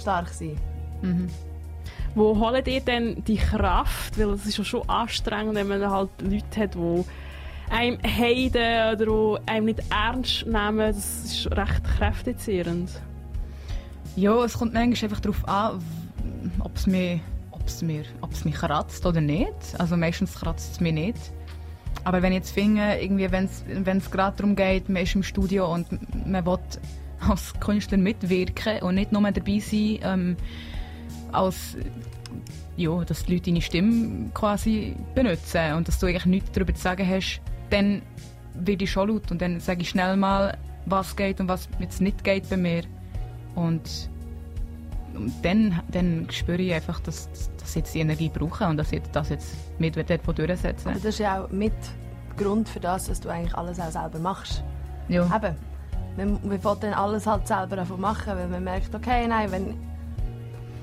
stark 0.00 0.28
sein. 0.28 0.58
Wo 2.14 2.38
holen 2.38 2.62
ihr 2.66 2.80
denn 2.80 3.24
die 3.24 3.36
Kraft? 3.38 4.18
Weil 4.18 4.30
es 4.30 4.44
ist 4.46 4.58
ja 4.58 4.64
schon 4.64 4.88
anstrengend, 4.88 5.54
wenn 5.54 5.66
man 5.68 5.90
halt 5.90 6.10
Leute 6.20 6.60
hat, 6.60 6.74
die 6.74 7.04
einem 7.72 7.98
heiden 8.04 9.00
oder 9.00 9.40
einem 9.46 9.66
nicht 9.66 9.80
ernst 9.90 10.46
nehmen. 10.46 10.78
Das 10.78 11.24
ist 11.24 11.50
recht 11.50 11.82
kräftezehrend. 11.96 12.90
Ja, 14.14 14.44
es 14.44 14.58
kommt 14.58 14.74
manchmal 14.74 15.10
einfach 15.10 15.20
darauf 15.20 15.48
an, 15.48 15.82
ob 16.60 16.76
es 16.76 16.86
mir, 16.86 17.20
ob's 18.20 18.44
mich 18.44 18.54
kratzt 18.54 19.06
oder 19.06 19.20
nicht. 19.20 19.54
Also 19.78 19.96
meistens 19.96 20.34
kratzt 20.34 20.72
es 20.72 20.80
mich 20.80 20.92
nicht. 20.92 21.18
Aber 22.04 22.20
wenn 22.20 22.32
ich 22.32 22.38
jetzt 22.38 22.52
finde, 22.52 22.98
wenn 23.08 23.98
es 23.98 24.10
gerade 24.10 24.36
darum 24.36 24.54
geht, 24.54 24.88
man 24.88 25.02
ist 25.02 25.14
im 25.14 25.22
Studio 25.22 25.72
und 25.72 25.86
man 26.26 26.44
will 26.44 26.58
als 27.26 27.54
Künstler 27.60 27.98
mitwirken 27.98 28.82
und 28.82 28.96
nicht 28.96 29.12
nur 29.12 29.22
dabei 29.30 29.58
sein, 29.60 29.98
ähm, 30.02 30.36
als 31.30 31.76
ja, 32.76 33.04
dass 33.04 33.24
die 33.24 33.34
Leute 33.34 33.50
deine 33.50 33.62
Stimme 33.62 34.30
quasi 34.34 34.96
benutzen 35.14 35.74
und 35.74 35.88
dass 35.88 35.98
du 35.98 36.06
eigentlich 36.06 36.26
nichts 36.26 36.52
darüber 36.52 36.74
zu 36.74 36.82
sagen 36.82 37.08
hast, 37.08 37.40
dann 37.72 38.02
werde 38.54 38.84
ich 38.84 38.90
schon 38.90 39.08
laut 39.08 39.30
und 39.30 39.40
dann 39.40 39.60
sage 39.60 39.82
ich 39.82 39.90
schnell 39.90 40.16
mal, 40.16 40.56
was 40.86 41.16
geht 41.16 41.40
und 41.40 41.48
was 41.48 41.68
jetzt 41.78 42.00
nicht 42.00 42.22
geht 42.24 42.48
bei 42.50 42.56
mir. 42.56 42.82
Und 43.54 44.10
und 45.14 45.32
dann, 45.42 45.80
dann 45.90 46.26
spüre 46.30 46.62
ich 46.62 46.72
einfach, 46.72 46.98
dass, 47.00 47.28
dass 47.58 47.70
ich 47.70 47.76
jetzt 47.76 47.94
die 47.94 48.00
Energie 48.00 48.30
brauche 48.32 48.66
und 48.66 48.78
dass 48.78 48.92
ich 48.92 49.02
das 49.12 49.28
jetzt 49.28 49.54
mit 49.78 49.94
dort 49.94 50.38
durchsetzen 50.38 50.88
Aber 50.88 50.94
das 50.94 51.04
ist 51.04 51.18
ja 51.18 51.44
auch 51.44 51.50
mit 51.50 51.74
Grund 52.36 52.68
für 52.68 52.80
das, 52.80 53.08
dass 53.08 53.20
du 53.20 53.28
eigentlich 53.28 53.54
alles 53.54 53.78
auch 53.78 53.90
selber 53.90 54.18
machst. 54.18 54.64
Ja. 55.08 55.24
Eben, 55.24 55.54
man, 56.16 56.32
man 56.32 56.50
will 56.50 56.76
dann 56.80 56.94
alles 56.94 57.26
halt 57.26 57.46
selber 57.46 57.76
davon 57.76 58.00
machen, 58.00 58.36
weil 58.36 58.48
man 58.48 58.64
merkt, 58.64 58.94
okay, 58.94 59.26
nein, 59.26 59.52
wenn 59.52 59.91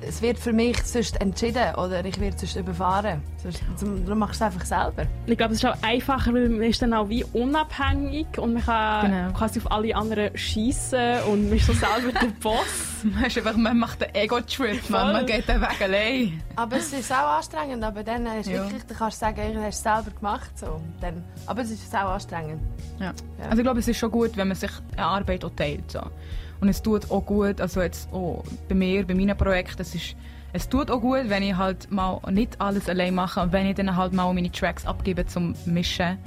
es 0.01 0.21
wird 0.21 0.39
für 0.39 0.53
mich 0.53 0.81
sonst 0.83 1.19
entschieden 1.21 1.75
oder 1.75 2.03
ich 2.05 2.19
werde 2.19 2.38
sonst 2.38 2.55
überfahren. 2.55 3.21
Sonst, 3.41 3.62
darum 4.05 4.19
machst 4.19 4.39
du 4.41 4.45
es 4.45 4.53
einfach 4.53 4.65
selber. 4.65 5.05
Ich 5.25 5.38
glaube, 5.38 5.53
es 5.53 5.63
ist 5.63 5.69
auch 5.69 5.77
einfacher, 5.81 6.33
weil 6.33 6.49
man 6.49 6.62
ist 6.63 6.81
dann 6.81 6.93
auch 6.93 7.09
wie 7.09 7.23
unabhängig 7.33 8.27
und 8.38 8.53
man 8.53 8.63
kann 8.65 9.12
Genau. 9.12 9.31
quasi 9.33 9.59
auf 9.59 9.71
alle 9.71 9.95
anderen 9.95 10.35
schießen 10.38 11.23
und 11.31 11.49
man 11.49 11.57
ist 11.57 11.65
so 11.67 11.73
selber 11.73 12.12
der 12.19 12.27
Boss. 12.41 13.03
Man, 13.03 13.25
ist 13.25 13.38
einfach, 13.38 13.55
man 13.55 13.77
macht 13.77 14.01
den 14.01 14.13
Ego-Trip, 14.13 14.89
man, 14.89 15.13
man 15.13 15.25
geht 15.25 15.47
den 15.47 15.62
Weg 15.62 15.81
allein. 15.81 16.41
Aber 16.55 16.77
es 16.77 16.91
ist 16.91 17.12
auch 17.12 17.38
anstrengend, 17.38 17.83
aber 17.83 18.03
dann 18.03 18.25
ist 18.25 18.47
Ja. 18.49 18.63
wirklich, 18.63 18.83
dann 18.85 18.97
kannst 18.97 19.21
du 19.21 19.25
sagen, 19.25 19.53
du 19.53 19.62
hast 19.62 19.75
es 19.77 19.83
selber 19.83 20.12
gemacht. 20.17 20.51
So. 20.57 20.81
Dann, 21.01 21.23
aber 21.45 21.62
es 21.62 21.71
ist 21.71 21.93
auch 21.95 22.09
anstrengend. 22.12 22.62
Ja. 22.99 23.05
Ja. 23.07 23.45
Also 23.45 23.57
ich 23.57 23.63
glaube, 23.63 23.79
es 23.79 23.88
ist 23.88 23.97
schon 23.97 24.12
gut, 24.12 24.35
wenn 24.35 24.47
man 24.49 24.57
sich 24.57 24.71
eine 24.97 25.05
Arbeit 25.05 25.45
auch 25.45 25.51
teilt. 25.55 25.89
So. 25.91 26.01
Und 26.61 26.69
es 26.69 26.81
tut 26.81 27.09
auch 27.09 27.25
gut, 27.25 27.61
also 27.61 27.81
jetzt 27.81 28.11
auch 28.11 28.43
bei 28.67 28.75
mir, 28.75 29.05
bei 29.05 29.13
meinen 29.13 29.37
Projekten, 29.37 29.81
es, 29.81 29.95
ist, 29.95 30.15
es 30.51 30.67
tut 30.67 30.91
auch 30.91 30.99
gut, 30.99 31.23
wenn 31.27 31.43
ich 31.43 31.55
halt 31.55 31.89
mal 31.91 32.19
nicht 32.31 32.59
alles 32.59 32.89
allein 32.89 33.15
mache 33.15 33.41
und 33.41 33.53
wenn 33.53 33.65
ich 33.65 33.75
dann 33.75 33.95
halt 33.95 34.13
mal 34.13 34.33
meine 34.33 34.51
Tracks 34.51 34.85
abgebe 34.85 35.25
zum 35.25 35.55
Mischen 35.65 36.17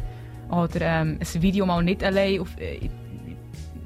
oder 0.50 0.80
ähm, 0.80 1.18
ein 1.20 1.42
Video 1.42 1.66
mal 1.66 1.82
nicht 1.82 2.02
allein 2.02 2.40
auf, 2.40 2.48
äh, 2.58 2.88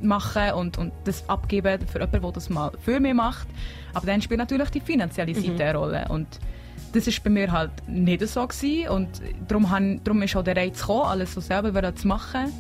machen 0.01 0.53
und, 0.53 0.79
und 0.79 0.93
das 1.05 1.29
abgeben 1.29 1.81
für 1.87 1.99
jemanden, 1.99 2.23
der 2.23 2.33
das 2.33 2.51
mal 2.51 2.73
für 2.85 3.01
mich 3.01 3.15
macht. 3.15 3.49
Aber 3.95 4.07
dann 4.07 4.21
spielt 4.23 4.39
natürlich 4.39 4.71
die 4.71 4.81
finanzielle 4.81 5.35
Seite 5.35 5.65
eine 5.65 5.79
Rolle. 5.79 6.07
Und 6.09 6.27
das 6.93 7.07
ist 7.07 7.23
bei 7.25 7.31
mir 7.31 7.51
halt 7.51 7.71
nicht 7.89 8.27
so 8.29 8.47
gewesen. 8.47 8.89
und 8.89 9.09
darum, 9.49 9.71
han, 9.71 10.01
darum 10.05 10.23
ist 10.23 10.37
auch 10.37 10.45
der 10.45 10.57
Reiz 10.57 10.81
gekommen, 10.81 11.07
alles 11.07 11.35
so 11.35 11.41
selber 11.41 11.95
zu 11.95 12.07
machen. 12.07 12.53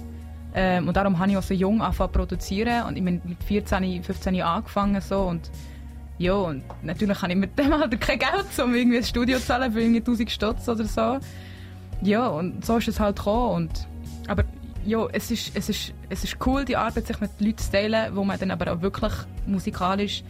Ähm, 0.58 0.88
und 0.88 0.96
darum 0.96 1.18
habe 1.18 1.30
ich 1.30 1.36
auch 1.36 1.42
so 1.42 1.52
jung 1.52 1.82
angefangen 1.82 2.14
zu 2.14 2.18
produzieren 2.18 2.86
und 2.86 2.96
ich 2.96 3.04
bin 3.04 3.20
mit 3.24 3.44
14, 3.44 4.02
15 4.02 4.34
Jahren 4.34 4.56
angefangen 4.56 5.00
so 5.02 5.20
und 5.20 5.50
ja, 6.18 6.32
und 6.32 6.62
natürlich 6.82 7.20
habe 7.20 7.32
ich 7.32 7.38
mit 7.38 7.58
dem 7.58 7.72
Alter 7.74 7.98
kein 7.98 8.18
Geld, 8.18 8.58
um 8.64 8.74
irgendwie 8.74 8.96
ein 8.96 9.04
Studio 9.04 9.38
zu 9.38 9.44
zahlen 9.44 9.70
für 9.70 9.80
irgendwie 9.80 10.00
1000 10.00 10.30
Stutz 10.30 10.66
oder 10.66 10.84
so. 10.84 11.18
Ja, 12.00 12.28
und 12.28 12.64
so 12.64 12.78
ist 12.78 12.88
es 12.88 12.98
halt 12.98 13.16
gekommen. 13.16 13.54
Und, 13.54 13.86
aber 14.26 14.44
ja, 14.86 15.06
es 15.12 15.30
ist, 15.30 15.52
es, 15.54 15.68
ist, 15.68 15.92
es 16.08 16.24
ist 16.24 16.38
cool, 16.46 16.64
die 16.64 16.76
Arbeit 16.76 17.06
sich 17.06 17.20
mit 17.20 17.30
Leuten 17.38 17.58
zu 17.58 17.70
teilen, 17.70 18.16
wo 18.16 18.24
man 18.24 18.38
dann 18.38 18.50
aber 18.50 18.72
auch 18.72 18.80
wirklich 18.80 19.12
musikalisch 19.46 20.24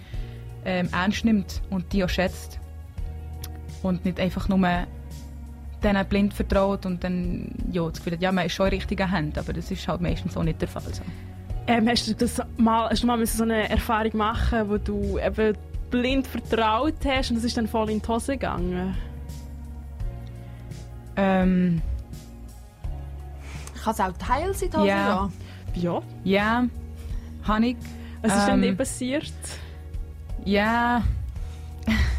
ähm, 0.65 0.89
ernst 0.93 1.25
nimmt 1.25 1.63
und 1.71 1.93
die 1.93 2.03
auch 2.03 2.09
schätzt. 2.09 2.59
Und 3.83 4.05
nicht 4.05 4.19
einfach 4.19 4.49
nur 4.49 4.59
denen 5.83 6.07
blind 6.07 6.35
vertraut 6.35 6.87
und 6.87 7.03
dann 7.05 7.51
ja, 7.71 7.87
das 7.89 7.99
Gefühl 7.99 8.15
hat, 8.15 8.23
ja, 8.23 8.33
man 8.33 8.47
ist 8.47 8.53
schon 8.53 8.67
in 8.67 8.75
richtigen 8.75 9.11
Händen, 9.11 9.39
aber 9.39 9.53
das 9.53 9.71
ist 9.71 9.87
halt 9.87 10.01
meistens 10.01 10.37
auch 10.37 10.43
nicht 10.43 10.61
der 10.61 10.69
Fall. 10.69 10.83
So. 10.93 11.03
Ähm, 11.67 11.89
hast, 11.89 12.07
du 12.09 12.15
das 12.15 12.41
mal, 12.57 12.89
hast 12.91 13.03
du 13.03 13.07
mal 13.07 13.17
müssen 13.19 13.37
so 13.37 13.45
eine 13.45 13.69
Erfahrung 13.69 14.17
machen, 14.17 14.69
wo 14.71 14.79
du 14.79 15.19
eben 15.19 15.57
blind 15.91 16.27
vertraut 16.27 16.95
hast 17.05 17.31
und 17.31 17.39
es 17.39 17.45
ist 17.45 17.57
dann 17.57 17.67
voll 17.67 17.91
in 17.91 18.01
die 18.01 18.09
Hose 18.09 18.33
gegangen? 18.33 18.97
Ähm, 21.17 21.83
Kann 23.83 23.95
es 23.95 24.01
auch 24.01 24.13
Teil 24.19 24.55
sein, 24.55 24.69
oder? 24.69 24.85
Ja. 24.85 25.31
Ja. 25.75 26.03
ja, 26.25 26.65
habe 27.45 27.67
ich. 27.67 27.77
Was 28.23 28.37
ist 28.39 28.47
denn 28.47 28.55
Ähm, 28.55 28.63
dir 28.63 28.77
passiert? 28.77 29.33
Ja, 30.45 31.03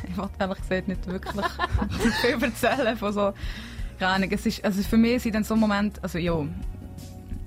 ich 0.10 0.18
wollte 0.18 0.34
ehrlich 0.40 0.58
gesagt 0.58 0.88
nicht 0.88 1.08
wirklich 1.08 1.46
viel 2.22 2.44
erzählen 2.44 2.98
von 2.98 3.14
so, 3.14 3.34
keine 4.00 4.12
Ahnung, 4.14 4.30
es 4.32 4.46
ist, 4.46 4.64
also 4.64 4.82
für 4.84 4.98
mich 4.98 5.24
sind 5.24 5.36
dann 5.36 5.44
so 5.44 5.56
Momente, 5.56 6.02
also 6.04 6.18
ja, 6.18 6.46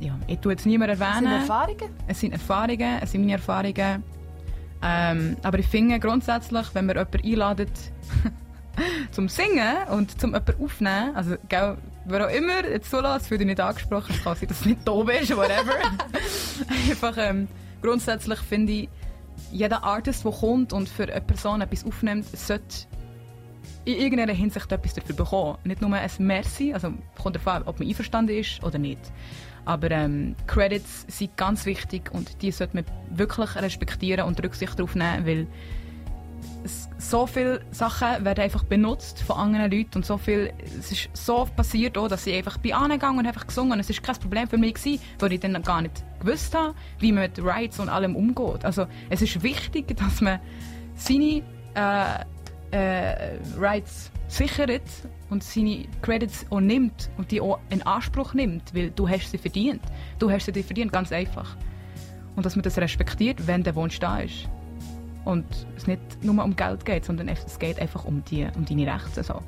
ja, 0.01 0.19
ich 0.27 0.39
tue 0.39 0.53
jetzt 0.53 0.67
niemand 0.67 0.91
Das 0.91 0.99
sind 0.99 1.09
erwähnen. 1.09 1.33
Erfahrungen. 1.41 1.91
Es 2.07 2.21
sind 2.21 2.33
Erfahrungen, 2.33 2.99
es 3.03 3.13
sind 3.13 3.21
meine 3.21 3.35
Erfahrungen. 3.35 4.03
Ähm, 4.83 5.37
aber 5.43 5.59
ich 5.59 5.67
finde 5.67 6.01
grundsätzlich, 6.01 6.67
wenn 6.73 6.87
man 6.87 6.97
jemanden 6.97 7.23
einladet 7.23 7.71
zum 9.11 9.29
Singen 9.29 9.77
und 9.91 10.19
zum 10.19 10.31
jemanden 10.33 10.65
aufnehmen, 10.65 11.15
also 11.15 11.37
gell, 11.49 11.77
wer 12.07 12.27
auch 12.27 12.31
immer 12.31 12.65
jetzt 12.67 12.91
zulässt, 12.91 13.27
fühlt 13.27 13.41
dich 13.41 13.47
nicht 13.47 13.61
angesprochen, 13.61 14.15
es 14.17 14.25
kann 14.25 14.37
sein, 14.37 14.49
dass 14.49 14.61
es 14.61 14.67
nicht 14.67 14.81
da 14.89 14.95
bist, 15.03 15.37
whatever. 15.37 15.75
Einfach 16.89 17.15
ähm, 17.19 17.47
grundsätzlich 17.83 18.39
finde 18.39 18.73
ich, 18.73 18.89
jeder 19.53 19.83
Artist, 19.85 20.25
der 20.25 20.33
kommt 20.33 20.73
und 20.73 20.89
für 20.89 21.05
eine 21.05 21.21
Person 21.21 21.61
etwas 21.61 21.85
aufnimmt, 21.85 22.25
sollte 22.37 22.87
in 23.85 23.97
irgendeiner 23.97 24.33
Hinsicht 24.33 24.71
etwas 24.71 24.95
dafür 24.95 25.17
bekommen. 25.17 25.59
Nicht 25.65 25.81
nur 25.81 25.93
ein 25.93 26.11
Merci, 26.19 26.73
also 26.73 26.93
kommt 27.21 27.47
an, 27.47 27.63
ob 27.65 27.79
man 27.79 27.89
einverstanden 27.89 28.37
ist 28.37 28.63
oder 28.63 28.79
nicht. 28.79 29.01
Aber 29.65 29.91
ähm, 29.91 30.35
Credits 30.47 31.07
sind 31.09 31.37
ganz 31.37 31.67
wichtig 31.67 32.11
und 32.13 32.43
die 32.43 32.51
sollte 32.51 32.77
man 32.77 32.85
wirklich 33.11 33.55
respektieren 33.57 34.27
und 34.27 34.43
Rücksicht 34.43 34.79
darauf 34.79 34.95
nehmen, 34.95 35.27
weil 35.27 35.47
so 36.99 37.27
viele 37.27 37.63
Sachen 37.71 38.25
werden 38.25 38.41
einfach 38.41 38.65
benutzt 38.65 39.23
von 39.23 39.37
anderen 39.37 39.71
Leuten 39.71 39.97
und 39.97 40.07
so 40.07 40.19
viel, 40.19 40.53
es 40.79 40.93
ist 40.93 41.09
so 41.15 41.39
oft 41.39 41.57
passiert 41.57 41.97
auch, 41.97 42.09
dass 42.09 42.27
ich 42.27 42.35
einfach 42.35 42.59
bin 42.59 42.75
angegangen 42.75 43.19
und 43.19 43.27
einfach 43.27 43.47
gesungen 43.47 43.73
und 43.73 43.81
es 43.81 43.91
ist 43.91 44.03
kein 44.03 44.17
Problem 44.17 44.49
für 44.49 44.59
mich 44.59 44.75
gewesen, 44.75 45.01
weil 45.19 45.33
ich 45.33 45.41
dann 45.41 45.61
gar 45.63 45.83
nicht 45.83 46.05
gewusst 46.21 46.55
habe, 46.55 46.75
wie 46.99 47.13
man 47.13 47.25
mit 47.25 47.43
Rights 47.43 47.79
und 47.81 47.89
allem 47.89 48.17
umgeht. 48.17 48.65
Also 48.65 48.87
es 49.09 49.23
ist 49.23 49.43
wichtig, 49.43 49.97
dass 49.97 50.21
man 50.21 50.41
seine 50.95 51.43
äh, 51.75 52.25
äh, 52.71 53.39
Rights 53.59 54.11
sichert 54.29 54.83
und 55.29 55.43
seine 55.43 55.87
Credits 56.03 56.47
auch 56.51 56.61
nimmt 56.61 57.11
und 57.17 57.31
die 57.31 57.41
auch 57.41 57.59
in 57.71 57.83
Anspruch 57.83 58.35
nimmt, 58.35 58.75
weil 58.75 58.91
du 58.91 59.09
hast 59.09 59.31
sie 59.31 59.39
verdient. 59.39 59.83
Du 60.19 60.31
hast 60.31 60.47
sie 60.47 60.63
verdient, 60.63 60.93
ganz 60.93 61.13
einfach. 61.13 61.57
Und 62.37 62.47
dass 62.47 62.55
man 62.57 62.63
das 62.63 62.79
respektiert, 62.79 63.47
wenn 63.47 63.63
der 63.63 63.75
Wunsch 63.75 63.99
da 63.99 64.21
ist. 64.21 64.49
Und 65.25 65.45
es 65.77 65.87
nicht 65.87 66.01
nur 66.23 66.43
um 66.43 66.57
Geld 66.57 66.85
geht, 66.85 67.05
sondern 67.05 67.29
es 67.29 67.59
geht 67.59 67.79
einfach 67.81 68.05
um, 68.05 68.25
die, 68.25 68.47
um 68.57 68.65
deine 68.65 68.93
Rechte. 68.93 69.23
So. 69.23 69.41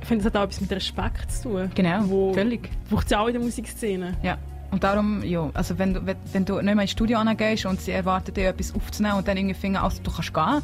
Ich 0.00 0.08
finde, 0.08 0.22
es 0.22 0.26
hat 0.26 0.36
auch 0.36 0.44
etwas 0.44 0.60
mit 0.60 0.72
Respekt 0.72 1.30
zu 1.30 1.50
tun. 1.50 1.70
Genau, 1.74 2.00
Wo, 2.08 2.32
völlig. 2.32 2.70
Braucht 2.88 3.06
es 3.06 3.12
auch 3.12 3.26
in 3.26 3.34
der 3.34 3.42
Musikszene. 3.42 4.16
Ja. 4.22 4.38
Und 4.70 4.84
darum, 4.84 5.22
ja, 5.24 5.50
also 5.54 5.78
wenn 5.78 5.94
du, 5.94 6.06
wenn, 6.06 6.16
wenn 6.32 6.44
du 6.44 6.60
nicht 6.60 6.74
mehr 6.74 6.82
ins 6.82 6.90
Studio 6.92 7.18
angehst 7.18 7.66
und 7.66 7.80
sie 7.80 7.90
erwarten 7.90 8.32
dir 8.32 8.48
etwas 8.50 8.74
aufzunehmen 8.74 9.16
und 9.16 9.26
dann 9.26 9.36
irgendwie 9.36 9.54
finden, 9.54 9.78
also 9.78 10.00
du 10.02 10.10
kannst 10.12 10.32
gehen, 10.32 10.62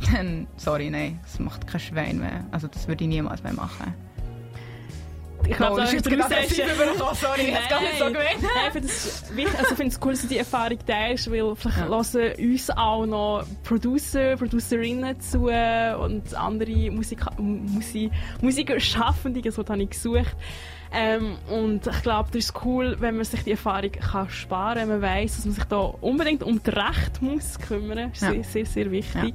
dann, 0.12 0.46
sorry, 0.56 0.90
nein, 0.90 1.20
das 1.22 1.38
macht 1.38 1.66
kein 1.66 1.80
Schwein 1.80 2.18
mehr. 2.18 2.44
Also 2.50 2.68
das 2.68 2.86
würde 2.86 3.04
ich 3.04 3.08
niemals 3.08 3.42
mehr 3.42 3.54
machen. 3.54 3.94
Ich 5.48 5.56
glaube, 5.56 5.76
da 5.76 5.82
das 5.82 5.94
ist 5.94 6.06
jetzt 6.06 6.10
gerade 6.10 6.36
aggressiv 6.36 6.64
übergekommen, 6.74 7.14
sorry, 7.14 7.40
ich 7.48 7.54
hab's 7.54 7.68
gar 7.68 7.80
nicht 7.80 7.98
so 7.98 8.04
gemeint. 8.04 8.42
Nein, 8.42 8.50
ich 8.66 8.72
finde 8.72 8.88
es 8.88 9.24
also 9.58 9.82
es 9.82 10.00
cool, 10.04 10.12
dass 10.12 10.22
du 10.22 10.28
die 10.28 10.38
Erfahrung 10.38 10.78
teilst, 10.86 11.30
weil 11.30 11.56
vielleicht 11.56 11.78
Ja. 11.78 11.88
hören 11.88 12.50
uns 12.52 12.70
auch 12.70 13.06
noch 13.06 13.44
Producer, 13.64 14.36
Producerinnen 14.36 15.18
zu 15.20 15.44
und 15.44 16.34
andere 16.34 16.90
Musika 16.90 17.32
Musi 17.38 18.10
Musikerschaffende, 18.42 19.50
so 19.50 19.64
habe 19.66 19.82
ich 19.82 19.90
gesucht. 19.90 20.36
Ähm, 20.92 21.36
und 21.48 21.86
ich 21.86 22.02
glaube, 22.02 22.30
das 22.32 22.46
ist 22.46 22.54
cool, 22.64 22.96
wenn 22.98 23.14
man 23.16 23.24
sich 23.24 23.44
die 23.44 23.52
Erfahrung 23.52 23.92
kann 23.92 24.28
sparen 24.28 24.78
kann, 24.78 24.88
man 24.88 25.02
weiß, 25.02 25.36
dass 25.36 25.44
man 25.44 25.54
sich 25.54 25.64
da 25.64 25.76
unbedingt 25.78 26.42
um 26.42 26.60
das 26.62 26.74
Recht 26.74 27.22
muss 27.22 27.58
kümmern. 27.58 28.10
Das 28.12 28.14
ist 28.16 28.22
Ja. 28.22 28.30
sehr, 28.32 28.44
sehr, 28.44 28.66
sehr 28.66 28.90
wichtig. 28.90 29.34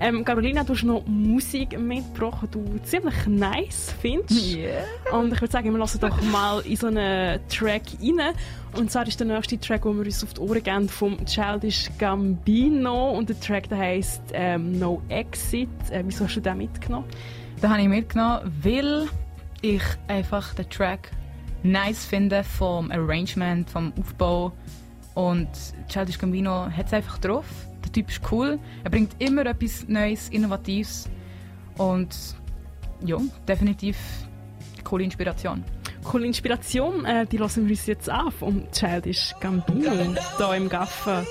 Ähm, 0.00 0.24
Carolina, 0.24 0.62
du 0.62 0.74
hast 0.74 0.82
noch 0.84 1.02
Musik 1.06 1.78
mitgebracht, 1.78 2.48
die 2.54 2.58
du 2.58 2.82
ziemlich 2.82 3.26
nice 3.26 3.94
findest. 4.00 4.54
Yeah. 4.56 4.82
Und 5.12 5.32
ich 5.32 5.40
würde 5.40 5.52
sagen, 5.52 5.72
wir 5.72 5.78
lassen 5.78 6.00
doch 6.00 6.20
mal 6.30 6.60
in 6.60 6.76
so 6.76 6.88
einen 6.88 7.40
Track 7.48 7.82
rein. 8.02 8.34
Und 8.76 8.90
zwar 8.90 9.06
ist 9.08 9.18
der 9.18 9.26
nächste 9.26 9.58
Track, 9.58 9.82
den 9.82 9.96
wir 9.98 10.04
uns 10.04 10.22
auf 10.22 10.34
die 10.34 10.40
Ohren 10.40 10.62
geben, 10.62 10.88
vom 10.88 11.24
Childish 11.24 11.90
Gambino. 11.98 13.10
Und 13.12 13.28
der 13.28 13.40
Track 13.40 13.68
der 13.68 13.78
heisst 13.78 14.22
ähm, 14.32 14.78
No 14.78 15.02
Exit. 15.08 15.68
Äh, 15.90 16.02
wieso 16.06 16.24
hast 16.26 16.36
du 16.36 16.40
den 16.40 16.58
mitgenommen? 16.58 17.06
Da 17.60 17.70
habe 17.70 17.80
ich 17.82 17.88
mitgenommen, 17.88 18.52
weil 18.62 19.06
ich 19.62 19.82
einfach 20.08 20.54
den 20.54 20.68
Track 20.70 21.10
nice 21.62 22.04
finde 22.04 22.42
vom 22.44 22.90
Arrangement, 22.90 23.68
vom 23.68 23.92
Aufbau. 23.98 24.52
Und 25.14 25.48
Childish 25.88 26.18
Gambino 26.18 26.70
hat 26.70 26.86
es 26.86 26.92
einfach 26.92 27.18
drauf. 27.18 27.46
Der 27.84 27.92
Typ 27.92 28.08
ist 28.10 28.20
cool. 28.30 28.58
Er 28.84 28.90
bringt 28.90 29.20
immer 29.20 29.44
etwas 29.46 29.86
Neues, 29.88 30.28
Innovatives. 30.28 31.08
Und 31.76 32.14
ja, 33.04 33.18
definitiv 33.48 33.96
eine 34.74 34.82
coole 34.84 35.04
Inspiration. 35.04 35.64
Coole 36.04 36.26
Inspiration, 36.26 37.04
äh, 37.04 37.26
die 37.26 37.36
lassen 37.36 37.64
wir 37.66 37.72
uns 37.72 37.86
jetzt 37.86 38.08
an 38.08 38.30
vom 38.30 38.70
Childish 38.72 39.34
Gambino 39.40 39.92
hier 40.38 40.54
im 40.54 40.68
Gaffa. 40.68 41.24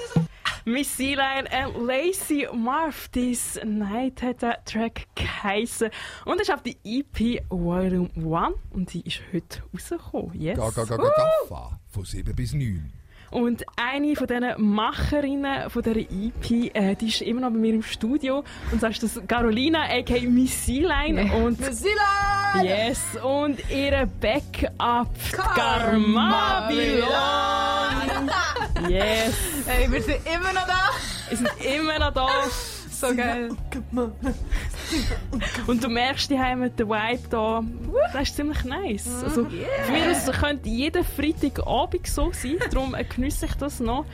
Miss 0.65 0.95
Sealine 0.97 1.47
und 1.73 1.87
Lacey 1.87 2.47
Marv, 2.53 3.07
This 3.09 3.59
Night 3.63 4.21
hat 4.21 4.41
der 4.41 4.63
Track 4.65 5.07
geheissen. 5.15 5.89
Und 6.25 6.41
ist 6.41 6.51
auf 6.51 6.63
die 6.63 6.77
EP 6.83 7.43
Volume 7.49 8.09
1 8.15 8.55
und 8.71 8.93
die 8.93 9.01
ist 9.01 9.21
heute 9.33 9.61
rausgekommen. 9.73 10.39
Yes. 10.39 10.57
Ga, 10.57 10.69
ga, 10.69 10.83
ga, 10.83 10.97
ga, 10.97 11.09
Gaffa. 11.47 11.79
Von 11.87 12.05
7 12.05 12.35
bis 12.35 12.53
9. 12.53 12.93
Und 13.31 13.63
eine 13.75 14.15
von 14.15 14.25
diesen 14.25 14.53
Macherinnen 14.57 15.69
von 15.69 15.83
dieser 15.83 15.97
EP, 15.97 16.75
äh, 16.75 16.95
die 16.95 17.09
ist 17.09 17.21
immer 17.21 17.41
noch 17.41 17.51
bei 17.51 17.57
mir 17.57 17.75
im 17.75 17.83
Studio. 17.83 18.43
Und 18.71 18.79
zwar 18.79 18.89
ist 18.89 19.03
das 19.03 19.21
Carolina, 19.27 19.83
a.k.a. 19.83 20.21
Miss 20.21 20.65
Sealine. 20.65 21.25
Yeah. 21.25 21.35
Und 21.35 21.63
Sila! 21.73 22.63
Yes, 22.63 22.99
und 23.23 23.59
ihre 23.69 24.07
Backup 24.07 25.09
Karmabilon. 25.31 27.07
Yes, 28.89 29.35
Hey, 29.71 29.91
wir 29.91 30.01
sind 30.01 30.17
immer 30.25 30.51
noch 30.51 30.65
da. 30.65 30.89
wir 31.29 31.37
sind 31.37 31.49
immer 31.63 31.99
noch 31.99 32.11
da. 32.11 32.27
So 32.91 33.15
geil. 33.15 33.49
Und 35.67 35.83
du 35.83 35.89
merkst, 35.89 36.31
die 36.31 36.39
haben 36.39 36.61
mit 36.61 36.79
der 36.79 36.87
Vibe 36.89 37.27
da, 37.29 37.63
das 38.11 38.23
ist 38.23 38.35
ziemlich 38.35 38.63
nice. 38.63 39.07
Also, 39.23 39.45
Von 39.45 39.53
mir 39.93 40.09
aus 40.11 40.25
könnte 40.39 40.67
jeder 40.67 41.03
Freitagabend 41.03 42.07
so 42.07 42.31
sein, 42.33 42.57
darum 42.71 42.95
geniesse 43.15 43.45
ich 43.45 43.53
das 43.55 43.79
noch. 43.79 44.05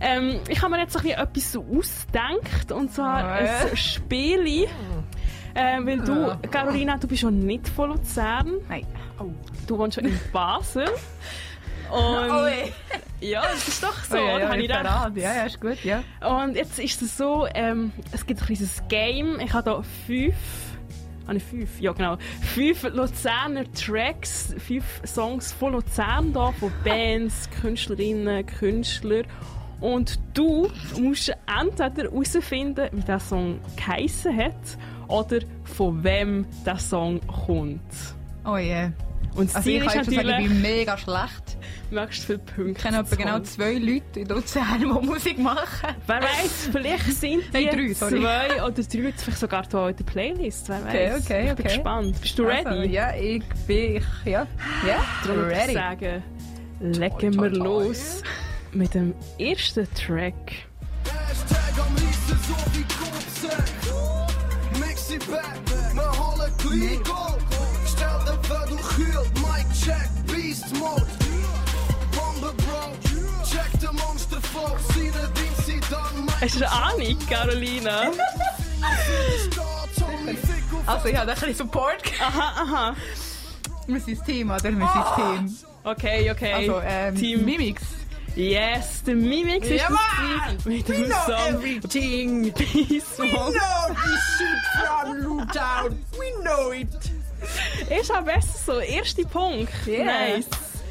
Ähm, 0.00 0.40
ich 0.46 0.60
habe 0.60 0.72
mir 0.72 0.80
jetzt 0.82 0.94
ein 0.98 1.02
bisschen 1.02 1.18
etwas 1.18 1.56
ausgedacht, 1.56 2.70
und 2.72 2.92
zwar 2.92 3.42
Ja. 3.42 3.56
ein 3.70 3.76
Spiel. 3.78 4.66
Äh, 5.54 5.78
weil 5.84 5.98
du, 6.00 6.36
Carolina, 6.50 6.98
du 6.98 7.08
bist 7.08 7.22
schon 7.22 7.46
nicht 7.46 7.66
von 7.66 7.88
Luzern. 7.90 8.58
Nein. 8.68 8.86
Du 9.66 9.78
wohnst 9.78 9.94
schon 9.94 10.04
in 10.04 10.20
Basel. 10.34 10.84
Und 11.90 12.30
ja, 13.20 13.42
das 13.42 13.66
ist 13.68 13.82
doch 13.82 14.02
so, 14.04 14.16
Oh, 14.18 14.18
ja, 14.18 14.34
oder? 14.36 14.40
ja, 14.40 14.48
Habe 14.50 14.60
ich 14.62 14.70
verrate. 14.70 15.20
ja, 15.20 15.34
ja, 15.36 15.42
ist 15.44 15.60
gut, 15.60 15.84
ja. 15.84 16.02
Und 16.42 16.56
jetzt 16.56 16.78
ist 16.78 17.02
es 17.02 17.16
so, 17.16 17.46
ähm, 17.54 17.92
es 18.12 18.26
gibt 18.26 18.40
ein 18.40 18.46
kleines 18.46 18.82
Game. 18.88 19.40
Ich 19.40 19.52
habe 19.52 19.70
hier 19.74 19.84
fünf, 20.06 20.36
habe 21.26 21.36
ich 21.38 21.42
fünf? 21.44 21.80
Ja 21.80 21.92
genau, 21.92 22.16
fünf 22.54 22.82
Luzerner 22.84 23.64
Tracks, 23.72 24.54
fünf 24.58 24.84
Songs 25.04 25.52
von 25.52 25.72
Luzern 25.72 26.32
da, 26.32 26.52
von 26.52 26.72
Bands, 26.84 27.48
Künstlerinnen, 27.60 28.46
Künstler. 28.46 29.22
Und 29.80 30.18
du 30.34 30.68
musst 30.98 31.32
entweder 31.60 32.10
herausfinden, 32.10 32.88
wie 32.92 33.00
der 33.02 33.20
Song 33.20 33.60
geheissen 33.76 34.36
hat 34.36 34.54
oder 35.06 35.38
von 35.62 36.02
wem 36.02 36.46
der 36.66 36.78
Song 36.78 37.20
kommt. 37.28 37.80
Oh 38.44 38.56
je. 38.56 38.88
Und 39.34 39.48
das 39.50 39.56
Also 39.56 39.68
Ziel 39.68 39.76
ich 39.82 39.86
ist 39.86 39.92
kann 39.92 39.96
jetzt 39.98 40.06
schon 40.06 40.14
sagen, 40.14 40.28
ich 40.28 40.32
natürlich, 40.34 40.48
bin 40.48 40.62
mega 40.62 40.98
schlecht. 40.98 41.58
möglichst 41.90 42.24
viele 42.24 42.38
Punkte 42.38 42.70
Ich 42.72 42.78
kenne 42.78 42.98
etwa 42.98 43.16
genau 43.16 43.38
zwei 43.40 43.74
Leute 43.74 44.20
in 44.20 44.28
Luzern, 44.28 44.78
die 44.80 44.86
Musik 44.86 45.38
machen. 45.38 45.94
Wer 46.06 46.22
weiß, 46.22 46.68
vielleicht 46.72 47.04
sind 47.04 47.42
die 47.54 47.64
Nein, 47.64 47.76
drei, 47.76 47.92
sorry. 47.94 48.20
zwei 48.20 48.62
oder 48.64 48.82
drei 48.82 48.98
Leute 49.00 49.18
vielleicht 49.18 49.38
sogar 49.38 49.64
hier 49.70 49.88
in 49.88 49.96
der 49.96 50.04
Playlist. 50.04 50.68
Wer 50.68 50.78
Okay, 50.86 51.10
weiß. 51.12 51.24
okay, 51.24 51.40
ich 51.50 51.54
bin 51.54 51.66
okay. 51.66 51.74
gespannt. 51.76 52.20
Bist 52.20 52.38
du 52.38 52.42
ready? 52.44 52.66
Also, 52.66 52.82
ja, 52.82 53.14
ich 53.14 53.42
bin, 53.66 53.96
ich, 53.96 54.04
ja, 54.24 54.46
ja, 54.86 55.04
Darum 55.24 55.36
würde 55.42 55.52
ich 55.52 55.58
ready. 55.58 55.72
sagen, 55.74 56.22
legen 56.80 57.40
wir 57.40 57.50
los 57.50 58.22
mit 58.72 58.94
dem 58.94 59.14
ersten 59.38 59.86
Track. 59.94 60.34
Hashtag 61.04 61.86
am 61.86 61.94
liebsten 61.94 62.38
so 62.46 62.54
wie 62.72 62.82
Kopfsack. 62.82 63.64
Mixi 64.80 65.18
back, 65.18 65.56
wir 65.94 66.18
holen 66.18 66.52
clean 66.58 67.02
Beast 70.48 70.74
Mode. 70.78 71.04
Bombe 72.16 72.54
Bro, 72.56 72.92
check 73.44 73.70
den 73.82 73.94
Monster 73.96 74.40
vor, 74.40 74.78
seine 74.94 75.28
Dienst 75.34 75.66
sie 75.66 75.78
dann 75.90 76.26
Hast 76.40 76.58
du 76.58 76.72
eine 76.72 77.14
Carolina? 77.28 78.10
Also 80.86 81.08
ich 81.08 81.16
habe 81.18 81.30
ein 81.30 81.38
bisschen 81.38 81.54
Support. 81.54 82.02
Aha, 82.18 82.62
aha. 82.62 82.96
Wir 83.88 84.00
sind 84.00 84.18
das 84.18 84.24
Team, 84.26 84.50
oder? 84.50 84.64
Wir 84.64 84.70
sind 84.70 84.80
das 84.80 85.14
Team. 85.16 85.56
Okay, 85.84 86.30
okay. 86.30 86.52
Also, 86.54 86.80
ähm, 86.82 87.14
Team. 87.14 87.44
Mimix. 87.44 87.82
Yes, 88.34 89.02
der 89.04 89.16
Mimix 89.16 89.68
ist 89.68 89.82
Ja, 89.82 89.88
das 89.88 89.98
Mann! 89.98 90.56
gewesen 90.56 90.78
mit 90.78 90.88
dem 90.88 91.04
know 91.04 91.16
Song 91.26 91.54
everything. 91.56 92.52
Peace 92.54 93.18
Mode. 93.18 93.30
know 93.30 93.94
this 93.94 94.38
shit 94.38 94.86
from 94.86 95.12
Lutown. 95.18 95.98
We 96.12 96.42
know 96.42 96.70
it. 96.72 97.17
Ist 98.00 98.12
auch 98.12 98.22
besser 98.22 98.58
so. 98.66 98.78
Erster 98.80 99.24
Punkt. 99.24 99.72
Yeah. 99.86 100.04
Nice. 100.04 100.46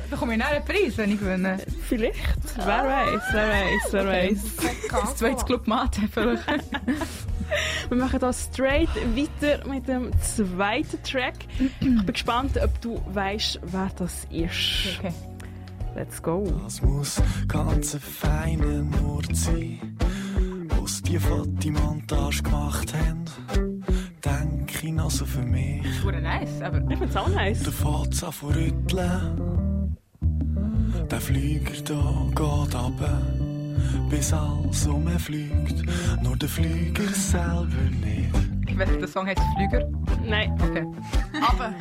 Bekomme 0.10 0.36
ich 0.36 0.44
einen 0.44 0.64
Preis, 0.64 0.98
wenn 0.98 1.12
ich 1.12 1.20
gewinne? 1.20 1.58
Vielleicht. 1.88 2.16
Wer 2.56 2.66
weiß, 2.66 3.22
wer 3.32 3.50
weiß, 3.50 3.92
wer 3.92 4.08
weiß. 4.08 4.40
Das 4.90 5.16
zweite 5.18 5.46
Club 5.46 5.68
Mate 5.68 6.02
vielleicht. 6.12 6.46
Wir 7.90 7.98
machen 7.98 8.20
hier 8.20 8.34
straight 8.34 8.90
weiter 9.16 9.66
mit 9.68 9.88
dem 9.88 10.12
zweiten 10.22 11.02
Track. 11.04 11.36
Ich 11.60 11.74
bin 11.80 12.06
gespannt, 12.06 12.58
ob 12.62 12.82
du 12.82 13.02
weißt, 13.14 13.60
wer 13.64 13.90
das 13.98 14.26
ist. 14.30 15.00
Okay. 15.00 15.14
Let's 15.96 16.22
go. 16.22 16.46
Das 16.64 16.82
muss 16.82 17.22
ganz 17.48 17.96
ein 17.96 18.02
feiner 18.02 18.84
Mord 18.84 19.36
sein, 19.36 19.98
was 20.80 21.02
die 21.02 21.18
Fotomontage 21.18 22.44
gemacht 22.44 22.94
haben. 22.94 23.77
Denk 24.78 24.90
ich 24.90 24.94
noch 24.94 25.10
so 25.10 25.26
für 25.26 25.42
mich. 25.42 26.04
Wurde 26.04 26.22
nice, 26.22 26.62
aber 26.62 26.80
Ich 26.92 27.00
find's 27.00 27.16
auch 27.16 27.28
nice. 27.30 27.64
Der 27.64 27.74
fährt's 27.74 28.24
an 28.24 28.32
von 28.32 28.54
rütteln. 28.54 29.98
Der 31.10 31.20
Flieger 31.20 31.72
da 31.84 32.26
geht 32.30 32.76
runter, 32.76 33.22
bis 34.10 34.32
alles 34.34 34.86
umfliegt. 34.86 35.84
Nur 36.22 36.36
der 36.38 36.48
Flieger 36.50 37.08
selber 37.12 37.66
nicht. 38.06 38.30
ich 38.68 38.78
weiß, 38.78 38.90
der 39.00 39.08
Song 39.08 39.26
heißt 39.26 39.42
Flüger. 39.56 39.90
Nein, 40.24 40.54
Okay. 40.62 40.86
Aber. 41.42 41.74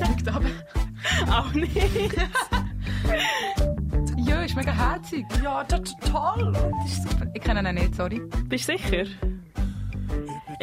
Fliegt 0.06 0.28
aber. 0.28 0.48
auch 1.30 1.52
nicht. 1.52 2.16
Ja, 4.16 4.42
ist 4.42 4.56
mega 4.56 4.72
herzig. 4.72 5.26
Ja, 5.44 5.62
das 5.64 5.80
ist 5.80 5.96
toll. 6.10 6.52
Das 6.54 6.90
ist 6.90 7.10
super. 7.10 7.26
Ich 7.34 7.42
kenne 7.42 7.68
ihn 7.68 7.74
nicht, 7.74 7.94
sorry. 7.96 8.22
Bist 8.48 8.66
du 8.68 8.78
sicher? 8.78 9.04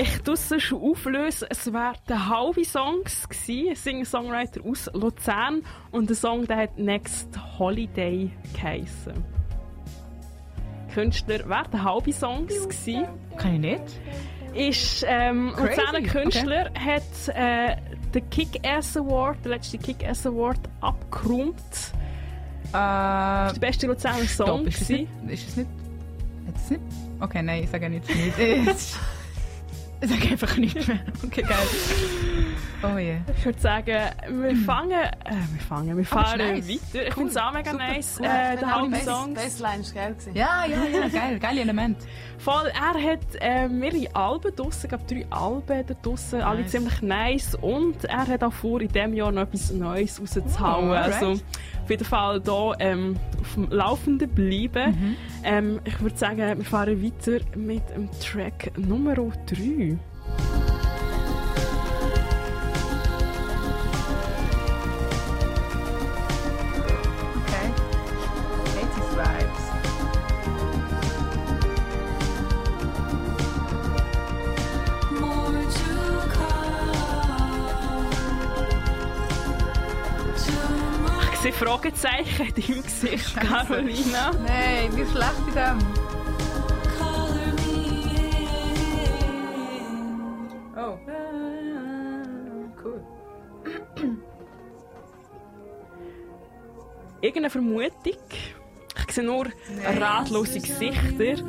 Ich 0.01 0.21
tue 0.21 0.35
es 0.35 0.63
schon 0.63 0.81
auflösen. 0.81 1.49
Es 1.51 1.73
wäre 1.73 1.91
der 2.07 2.29
halbe 2.29 2.63
Songs 2.63 3.27
gewesen, 3.27 3.69
ein 3.71 3.75
Singer-Songwriter 3.75 4.62
aus 4.65 4.89
Luzern. 4.93 5.62
Und 5.91 6.07
der 6.07 6.15
Song 6.15 6.47
der 6.47 6.55
hat 6.55 6.77
Next 6.77 7.27
Holiday 7.59 8.31
geheissen. 8.53 9.25
Künstler 10.93 11.49
wäre 11.49 11.67
der 11.69 11.83
halbe 11.83 12.13
Songs 12.13 12.53
gewesen. 12.63 13.07
Kann 13.35 13.55
ich 13.55 13.59
nicht. 13.59 13.99
ist 14.53 15.05
ähm, 15.05 15.51
Crazy, 15.53 15.67
Luzerner 15.81 16.07
Künstler 16.07 16.71
hat 16.79 17.35
äh, 17.35 17.75
den 18.13 18.29
Kick-Ass 18.29 18.95
Award, 18.95 19.43
den 19.43 19.51
letzten 19.51 19.79
Kick-Ass 19.79 20.25
Award 20.25 20.62
abgeräumt. 20.79 21.57
Äh, 22.69 22.71
Das 22.71 23.53
der 23.55 23.59
beste 23.59 23.88
Luzerner 23.88 24.23
Song. 24.23 24.47
Stopp, 24.47 24.67
ist 24.67 24.81
es 24.81 24.89
nicht? 24.89 25.09
Ist 25.27 25.49
es 25.49 25.57
nicht? 25.57 25.69
Hat 26.47 26.55
es 26.55 26.69
nicht? 26.69 26.81
Okay, 27.19 27.43
nein, 27.43 27.63
ich 27.65 27.69
sage 27.69 27.88
jetzt 27.88 28.97
sage 30.07 30.29
einfach 30.31 30.57
nicht 30.57 30.88
mehr. 30.88 30.99
Okay, 31.25 31.41
geil. 31.41 31.57
Oh 32.82 32.98
je. 32.98 33.18
Ich 33.38 33.46
würde 33.46 33.60
sagen, 33.60 33.98
wir 34.30 34.56
fangen, 34.56 34.92
äh, 34.92 35.12
wir 35.52 35.62
fangen, 35.68 35.88
wir 35.98 36.06
Aber 36.12 36.24
fahren 36.24 36.39
ist 36.39 36.70
nice. 36.70 36.80
weiter. 36.94 37.08
Ich 37.08 37.13
finde 37.13 37.30
es 37.30 37.38
auch 37.38 37.52
mega 37.54 37.72
Super, 37.72 37.88
nice, 37.88 38.18
cool. 38.20 38.26
äh, 38.26 38.58
der 38.58 38.76
halbe 38.76 38.96
Song. 38.98 39.34
Bassline 39.34 39.84
geil. 39.94 40.12
gewesen. 40.13 40.36
Ja, 40.36 40.65
ja, 40.65 40.78
ja, 41.02 41.08
geil. 41.10 41.39
Geile 41.39 41.62
Element. 41.62 41.98
Voll, 42.38 42.68
er 42.74 43.12
hat 43.12 43.20
äh, 43.42 43.68
mehrere 43.68 44.08
Alben 44.15 44.56
draussen, 44.56 44.89
ich 44.94 45.06
drei 45.08 45.26
Alben 45.30 45.86
da 45.88 45.94
draussen, 46.02 46.42
alle 46.42 46.62
Nice. 46.62 46.72
ziemlich 46.72 47.02
nice. 47.02 47.56
Und 47.56 48.06
er 48.06 48.28
hat 48.28 48.44
auch 48.44 48.54
vor, 48.54 48.80
in 48.80 48.88
diesem 48.88 49.13
Jahr 49.13 49.32
noch 49.34 49.42
etwas 49.42 49.72
Neues 49.74 50.22
rauszuhauen. 50.22 50.89
Oh, 50.89 50.94
also 50.94 51.32
auf 51.32 51.89
jeden 51.89 52.06
Fall 52.06 52.42
hier 52.42 52.76
ähm, 52.80 53.18
auf 53.42 53.54
dem 53.56 53.70
Laufenden 53.72 54.30
bleiben. 54.30 54.92
Mhm. 54.92 55.15
Ähm, 55.44 55.80
ich 55.84 56.00
würde 56.00 56.18
sagen, 56.18 56.58
wir 56.58 56.65
fahren 56.65 57.04
weiter 57.04 57.44
mit 57.58 57.84
dem 57.89 58.10
Track 58.22 58.72
Nummer 58.78 59.15
3. 59.15 59.98
Fragezeichen 81.69 82.47
in 82.47 82.55
deinem 82.55 82.82
Gesicht, 82.82 83.36
Carolina. 83.36 84.32
Nein, 84.43 84.89
wie 84.95 85.05
schlecht 85.05 85.47
in 85.49 85.53
dem. 85.53 85.77
Oh. 90.75 90.97
Cool. 92.84 93.03
Irgendeine 97.21 97.49
Vermutung? 97.51 97.91
Ich 99.08 99.13
sehe 99.13 99.23
nur 99.23 99.45
ratlose 99.86 100.62
Gesichter. 100.62 101.43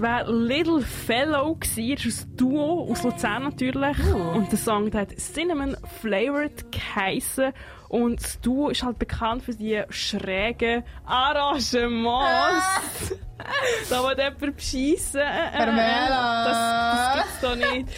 Es 0.00 0.02
Das 0.02 0.26
war 0.26 0.32
Little 0.32 0.80
Fellow. 0.80 1.58
Das 1.60 1.76
ist 1.76 2.26
ein 2.26 2.36
Duo 2.36 2.90
aus 2.90 3.02
Luzern 3.02 3.42
natürlich. 3.42 3.98
Und 4.34 4.50
der 4.50 4.58
Song 4.58 4.90
der 4.90 5.02
hat 5.02 5.10
Cinnamon 5.18 5.76
Flavored 6.00 6.72
geheissen. 6.72 7.52
Und 7.90 8.22
das 8.22 8.40
Duo 8.40 8.70
ist 8.70 8.82
halt 8.82 8.98
bekannt 8.98 9.42
für 9.42 9.54
die 9.54 9.82
schrägen 9.90 10.84
Arrangements. 11.04 12.64
da 13.90 14.02
will 14.02 14.16
jemand 14.16 14.56
beschissen. 14.56 15.20
Äh, 15.20 15.58
Carmela. 15.58 16.44
Das, 16.46 16.56
das 17.04 17.22
gibt's 17.22 17.40
doch 17.42 17.56
nicht. 17.56 17.88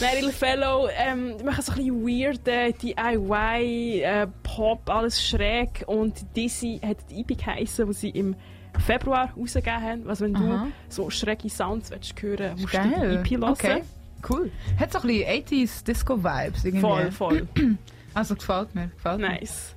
Nein, 0.00 0.14
Little 0.14 0.32
Fellow 0.32 0.88
ähm, 0.96 1.36
die 1.38 1.44
machen 1.44 1.62
so 1.62 1.72
ein 1.72 1.76
bisschen 1.76 2.06
weird 2.06 2.48
äh, 2.48 2.72
DIY, 2.72 4.00
äh, 4.00 4.26
Pop, 4.42 4.88
alles 4.88 5.22
schräg. 5.22 5.84
Und 5.88 6.34
Dizzy 6.34 6.80
hat 6.82 6.98
die 7.10 7.20
EP 7.20 7.36
geheissen, 7.36 7.88
die 7.88 7.92
sie 7.92 8.10
im 8.10 8.34
Februar 8.80 9.30
rausgegeben 9.36 9.82
haben. 9.82 10.08
Also 10.08 10.24
wenn 10.24 10.36
Aha. 10.36 10.66
du 10.66 10.72
so 10.88 11.10
schräge 11.10 11.48
Sounds 11.48 11.90
willst 11.90 12.20
hören 12.22 12.60
musst 12.60 12.74
du 12.74 12.78
die 12.78 13.34
EP 13.34 13.40
hören. 13.40 13.44
Okay. 13.44 13.82
Cool. 14.28 14.50
Hat 14.78 14.92
so 14.92 15.00
ein 15.00 15.06
bisschen 15.06 15.44
80s 15.44 15.84
Disco-Vibes 15.84 16.64
irgendwie. 16.64 16.80
Voll, 16.80 17.10
voll. 17.12 17.48
Also 18.14 18.36
gefällt 18.36 18.74
mir. 18.76 18.88
Gefällt 18.94 19.20
mir. 19.20 19.28
nice. 19.30 19.74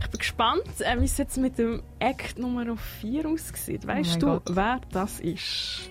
Ich 0.00 0.06
bin 0.08 0.18
gespannt, 0.18 0.62
äh, 0.80 1.00
wie 1.00 1.06
es 1.06 1.16
jetzt 1.16 1.38
mit 1.38 1.56
dem 1.58 1.82
Act 1.98 2.38
Nummer 2.38 2.76
4 2.76 3.26
aussieht. 3.26 3.86
Weißt 3.86 4.10
mein 4.10 4.20
du, 4.20 4.26
Gott. 4.26 4.42
wer 4.50 4.80
das 4.92 5.20
ist? 5.20 5.90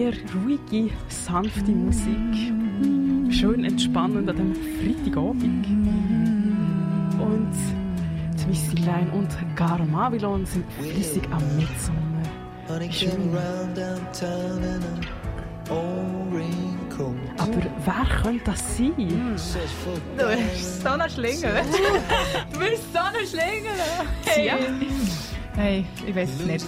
Eher 0.00 0.14
ruhige, 0.34 0.90
sanfte 1.08 1.72
Musik. 1.72 2.32
Schön 3.30 3.64
entspannend 3.66 4.30
an 4.30 4.36
diesem 4.36 4.54
Freitagabend. 4.54 5.66
Und 7.20 7.52
die 8.38 8.46
Missy 8.46 8.76
Line 8.76 9.10
und 9.12 9.28
Garo 9.56 9.84
Mavilon 9.84 10.46
sind 10.46 10.64
flüssig 10.72 11.22
am 11.30 11.42
Mitsommer. 11.54 12.22
Aber 17.36 17.62
wer 17.84 18.22
könnte 18.22 18.44
das 18.44 18.76
sein? 18.78 19.36
For 19.84 19.98
Du 20.16 20.24
bist 20.34 20.82
so 20.82 20.88
ein 20.88 21.10
Schlingel. 21.10 21.54
du 22.52 22.58
bist 22.58 22.90
so 22.90 23.00
ein 23.00 23.26
Schlingel. 23.26 23.76
Tja, 24.24 24.54
Hey, 25.60 25.84
ich 26.06 26.16
weiß 26.16 26.30
es 26.30 26.46
nicht. 26.46 26.66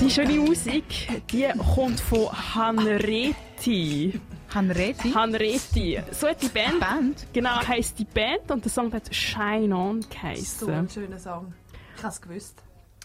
die 0.00 0.10
schöne 0.10 0.40
Musik, 0.40 1.22
die 1.30 1.46
kommt 1.72 2.00
von 2.00 2.26
Hanreti. 2.56 4.20
Hanreti? 4.52 5.12
Hanreti. 5.12 6.02
So 6.10 6.26
hat 6.26 6.42
die 6.42 6.48
Band, 6.48 6.80
Band? 6.80 7.26
genau, 7.32 7.64
heisst 7.64 7.96
die 8.00 8.06
Band 8.06 8.50
und 8.50 8.64
der 8.64 8.72
Song 8.72 8.92
hat 8.92 9.14
Shine 9.14 9.72
On 9.72 10.04
So 10.34 10.66
ein 10.66 10.88
schöner 10.88 11.20
Song. 11.20 11.54
Ich 11.96 12.02
habe 12.02 12.12
es 12.12 12.20
gewusst. 12.20 12.60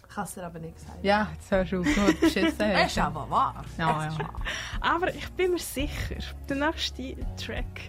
Ich 0.10 0.18
habe 0.18 0.28
es 0.28 0.34
dir 0.34 0.44
aber 0.44 0.58
nicht 0.58 0.74
gesagt. 0.74 0.98
Ja, 1.04 1.28
jetzt 1.32 1.52
hörst 1.52 1.72
du 1.72 1.82
auf. 1.82 1.86
Du 1.86 2.02
hast 2.02 2.20
beschissen. 2.20 2.60
Es 2.60 2.88
ist 2.92 2.98
aber 2.98 3.30
wahr. 3.30 3.64
Ja, 3.78 4.06
ja. 4.06 4.30
Aber 4.82 5.14
ich 5.14 5.30
bin 5.34 5.52
mir 5.52 5.60
sicher, 5.60 6.16
der 6.50 6.56
nächste 6.56 7.16
Track, 7.38 7.82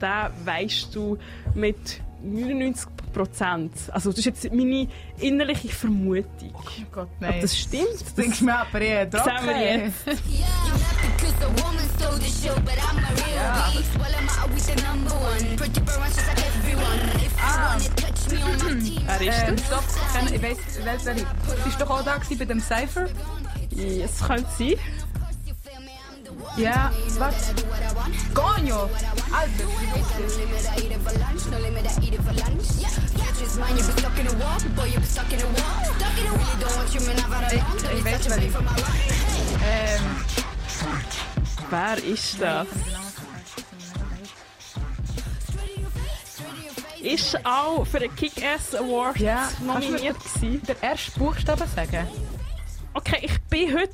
den 0.00 0.46
weisst 0.46 0.94
du 0.94 1.18
mit 1.54 2.00
99 2.22 2.86
Prozent. 3.12 3.72
Also 3.92 4.10
das 4.10 4.18
ist 4.20 4.24
jetzt 4.26 4.52
meine 4.52 4.88
innerliche 5.18 5.68
Vermutung. 5.68 6.52
Oh 6.54 6.62
Gott, 6.92 7.08
Ob 7.14 7.20
nein. 7.20 7.40
das 7.40 7.56
stimmt, 7.56 8.00
Das 8.00 8.14
denkst 8.14 8.38
du 8.40 8.44
mir 8.46 8.58
aber 8.58 8.80
eher 8.80 9.06
das 9.06 9.24
sehen 9.24 9.34
wir 9.46 9.84
jetzt. 9.84 10.06
Wer 19.18 19.20
ist 19.28 19.48
Ähm, 19.48 19.56
das? 19.56 19.66
stopp, 19.66 19.84
ich 20.32 20.42
weiss, 20.42 20.58
wer 21.04 21.16
ich. 21.16 21.22
Du 21.22 21.64
bist 21.64 21.80
doch 21.80 21.90
auch 21.90 22.02
da 22.04 22.18
bei 22.38 22.44
dem 22.44 22.60
Cypher? 22.60 23.08
Es 23.76 24.20
könnte 24.20 24.48
sein. 24.58 24.74
Ja, 26.56 26.92
was? 27.18 27.34
Gonyo! 28.34 28.90
Alter, 29.32 29.64
wie 29.78 30.00
ist 30.00 30.10
das? 30.18 30.36
limit 30.36 30.64
I 30.64 30.84
eat 30.84 30.92
it 30.92 31.02
for 31.02 31.12
lunch, 31.18 31.46
no 31.50 31.58
limit 31.58 31.84
I 31.84 32.06
eat 32.06 32.14
it 32.14 32.22
for 32.22 32.32
lunch. 32.32 32.68
Yeah, 32.78 32.90
catch 33.16 33.42
is 33.42 33.56
mine, 33.58 33.76
you 33.76 33.84
be 33.84 33.92
stuck 33.92 34.18
in 34.18 34.26
a 34.26 34.32
wall, 34.32 34.58
boy, 34.74 34.84
you 34.86 34.98
be 34.98 35.06
stuck 35.06 35.32
in 35.32 35.40
a 35.40 35.44
wall. 35.44 35.84
Stuck 35.96 36.18
in 36.18 36.26
a 36.26 36.32
wall, 36.32 36.38
really 36.38 36.60
don't 36.60 36.76
want 36.76 36.94
you, 36.94 37.00
man, 37.06 37.16
I've 37.18 37.32
had 37.32 37.52
a 37.52 37.56
long 37.56 37.98
Ich, 37.98 38.04
my 38.04 38.48
run. 38.54 38.66
Ähm, 39.64 40.02
Wer 41.70 42.04
ist 42.04 42.40
das? 42.40 42.66
Ist 47.00 47.46
auch 47.46 47.84
für 47.86 48.00
den 48.00 48.14
Kick-Ass 48.16 48.74
Award 48.74 49.18
Ja, 49.20 49.48
nominiert 49.64 50.16
der 50.66 50.82
erste 50.82 51.18
Buchstabe 51.18 51.66
sagen? 51.66 52.08
Okay, 52.94 53.18
ich 53.22 53.38
bin 53.42 53.72
heute, 53.78 53.92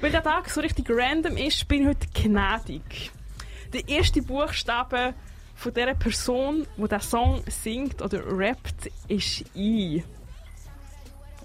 weil 0.00 0.10
der 0.10 0.22
Tag 0.22 0.48
so 0.50 0.60
richtig 0.60 0.86
random 0.90 1.36
ist, 1.36 1.66
bin 1.68 1.82
ich 1.82 1.88
heute 1.88 2.06
gnädig. 2.14 3.10
Der 3.72 3.88
erste 3.88 4.22
Buchstabe 4.22 5.14
von 5.54 5.74
der 5.74 5.94
Person, 5.94 6.66
die 6.76 6.88
der 6.88 7.00
Song 7.00 7.42
singt 7.48 8.02
oder 8.02 8.20
rappt, 8.26 8.90
ist 9.08 9.44
I. 9.54 10.04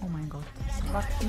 Oh 0.02 0.08
mein 0.08 0.30
Gott. 0.30 0.44
Was. 0.92 1.06
I. 1.22 1.26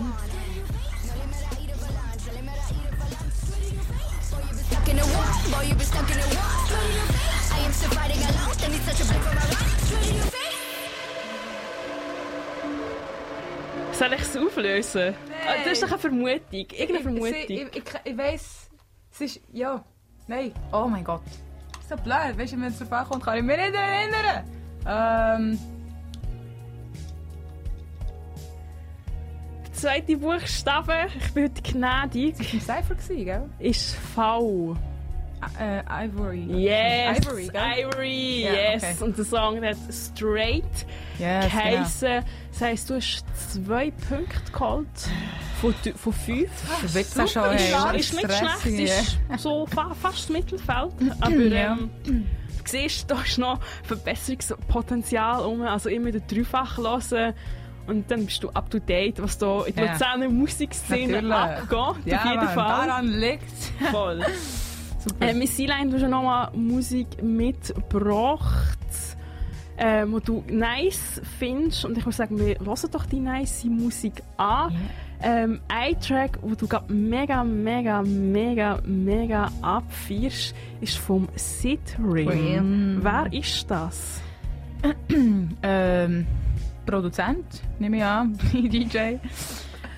Soll 13.92 14.12
ich 14.14 14.22
es 14.22 14.36
auflösen? 14.36 15.14
Ah, 15.46 15.54
Das 15.64 15.72
ist 15.72 15.82
doch 15.82 15.88
eine 15.90 15.98
Vermutung. 15.98 16.40
Irgendeine 16.52 17.00
Vermutung. 17.00 17.34
Ich, 17.34 17.50
ich, 17.50 17.76
ich, 17.76 17.84
ich 18.04 18.18
weiss, 18.18 18.70
es 19.12 19.20
ist. 19.20 19.40
Ja. 19.52 19.84
Nein. 20.28 20.52
Oh 20.72 20.86
mein 20.88 21.04
Gott. 21.04 21.22
So 21.88 21.96
blöd. 21.96 22.38
Weißt 22.38 22.52
du, 22.52 22.56
wenn 22.60 22.64
es 22.68 22.78
darauf 22.78 22.92
ankommt, 22.92 23.24
kann 23.24 23.38
ich 23.38 23.42
mich 23.44 23.56
nicht 23.56 23.74
erinnern. 23.74 24.44
Ähm. 24.86 25.58
Der 29.66 29.72
zweite 29.72 30.16
Buchstabe, 30.16 30.94
ich 31.18 31.32
bin 31.34 31.44
heute 31.44 31.62
gnädig, 31.62 32.36
Das 32.38 32.68
war 32.68 32.78
im 32.78 32.84
Cypher, 32.86 33.14
gell? 33.24 33.50
ist 33.58 33.94
V. 33.96 34.76
Äh, 35.58 35.82
Ivory. 36.06 36.44
Yes! 36.48 37.18
Ivory, 37.18 37.48
gell? 37.48 37.62
Ivory, 37.84 38.42
Ja, 38.44 38.52
yes! 38.52 38.82
okay. 38.84 39.04
Und 39.04 39.18
der 39.18 39.24
Song 39.24 39.64
hat 39.64 39.76
Straight 39.90 40.64
Yes, 41.18 41.50
genau. 41.50 41.62
geheissen. 41.64 42.24
Das 42.52 42.60
heisst, 42.60 42.90
du 42.90 42.94
hast 42.96 43.24
zwei 43.52 43.90
Punkte 43.90 44.52
geholt 44.52 44.86
von, 45.60 45.74
von 45.96 46.12
fünf. 46.12 46.50
Du 46.82 46.94
willst 46.94 47.16
ja 47.16 47.26
schon, 47.26 47.44
ist, 47.54 47.74
hey, 47.74 47.98
ist 47.98 48.14
nicht 48.14 48.32
stressig, 48.32 48.90
schlecht, 48.90 49.18
ist 49.34 49.42
so 49.42 49.66
fa 49.66 49.92
fast 50.00 50.30
Mittelfeld. 50.30 50.92
Aber 51.20 51.34
Ja. 51.36 51.72
ähm, 51.72 51.90
du 52.06 52.22
siehst, 52.64 53.10
da 53.10 53.20
ist 53.20 53.38
noch 53.38 53.58
Verbesserungspotenzial 53.84 55.40
rum. 55.42 55.62
Also 55.62 55.88
immer 55.88 56.06
wieder 56.06 56.20
dreifach 56.20 56.78
hören. 56.78 57.34
Und 57.88 58.08
dann 58.12 58.26
bist 58.26 58.42
du 58.44 58.48
up 58.50 58.70
to 58.70 58.78
date, 58.78 59.20
was 59.20 59.36
da 59.38 59.64
in 59.64 59.74
der 59.74 59.86
Ja. 59.86 59.92
Luzerner 59.94 60.28
Musikszene 60.28 61.20
Natürlich. 61.20 61.32
abgeht. 61.34 62.12
Ja, 62.12 62.18
auf 62.22 62.24
jeden 62.30 62.48
Fall. 62.48 62.86
daran 62.86 63.08
liegt 63.08 63.50
Voll. 63.90 64.20
Super. 65.04 65.28
Äh, 65.28 65.34
Miss 65.34 65.56
Sealine, 65.56 65.90
du 65.90 65.96
hast 65.96 66.08
nochmal 66.08 66.50
Musik 66.54 67.20
mitgebracht, 67.22 68.78
äh, 69.76 70.06
die 70.06 70.20
du 70.24 70.44
nice 70.48 71.20
findest. 71.38 71.84
Und 71.84 71.98
ich 71.98 72.06
muss 72.06 72.18
sagen, 72.18 72.38
wir 72.38 72.56
hören 72.60 72.90
doch 72.92 73.06
die 73.06 73.18
nice 73.18 73.64
Musik 73.64 74.22
an. 74.36 74.72
Ähm, 75.20 75.60
ein 75.66 76.00
Track, 76.00 76.38
wo 76.42 76.54
du 76.54 76.68
grad 76.68 76.88
mega, 76.88 77.42
mega, 77.42 78.02
mega, 78.02 78.78
mega 78.84 79.50
abfeierst, 79.60 80.54
ist 80.80 80.98
vom 80.98 81.28
Sid 81.34 81.96
Ring. 81.98 82.28
Ring. 82.28 82.98
Wer 83.02 83.32
ist 83.32 83.68
das? 83.68 84.20
ähm, 85.62 86.26
Produzent, 86.86 87.62
nehme 87.80 87.96
ich 87.96 88.04
an, 88.04 88.38
DJ. 88.52 89.16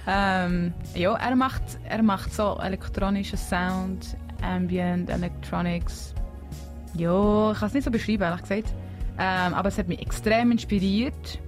Ähm, 0.07 0.75
ja, 0.95 1.15
er 1.15 1.37
macht, 1.37 1.63
er 1.85 2.03
macht 2.03 2.35
so 2.35 2.59
elektronischen 2.63 3.39
Sound, 3.39 4.17
Ambient, 4.45 5.11
Electronics. 5.11 6.15
Ja, 6.95 7.53
ich 7.53 7.59
kann 7.59 7.69
es 7.69 7.75
nicht 7.75 7.85
so 7.85 7.91
beschreiben, 7.91 8.23
ehrlich 8.23 8.43
gesagt. 8.43 8.75
Ähm, 9.19 9.55
aber 9.55 9.69
es 9.69 9.79
hat 9.79 9.89
mich 9.89 10.01
extrem 10.01 10.53
inspiriert. 10.53 11.39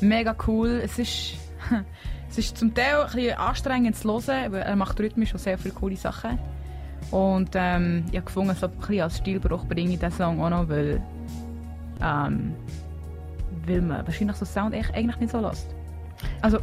Mega 0.00 0.34
cool. 0.46 0.80
Es 0.84 0.98
ist, 0.98 1.34
es 2.28 2.38
ist 2.38 2.56
zum 2.56 2.74
Teil 2.74 3.00
ein 3.00 3.12
bisschen 3.12 3.38
anstrengend 3.38 3.96
zu 3.96 4.08
hören, 4.08 4.52
weil 4.52 4.62
er 4.62 4.76
macht 4.76 4.98
rhythmisch 4.98 5.30
schon 5.30 5.38
sehr 5.38 5.58
viele 5.58 5.74
coole 5.74 5.96
Sachen. 5.96 6.38
Und 7.10 7.50
ähm, 7.54 8.04
ich 8.10 8.16
habe 8.16 8.26
gefunden, 8.26 8.54
so 8.54 8.66
ein 8.66 8.72
bisschen 8.72 9.00
als 9.00 9.18
Stilbruch 9.18 9.64
bringe 9.66 9.92
ich 9.92 9.98
diesen 10.00 10.12
Song 10.12 10.40
auch 10.40 10.50
noch, 10.50 10.68
weil 10.68 11.00
ähm, 12.02 12.54
weil 13.66 13.80
man 13.80 14.06
wahrscheinlich 14.06 14.36
so 14.36 14.44
Sound 14.44 14.74
eigentlich 14.74 15.16
nicht 15.18 15.30
so 15.30 15.40
lässt. 15.40 15.74
Also, 16.40 16.58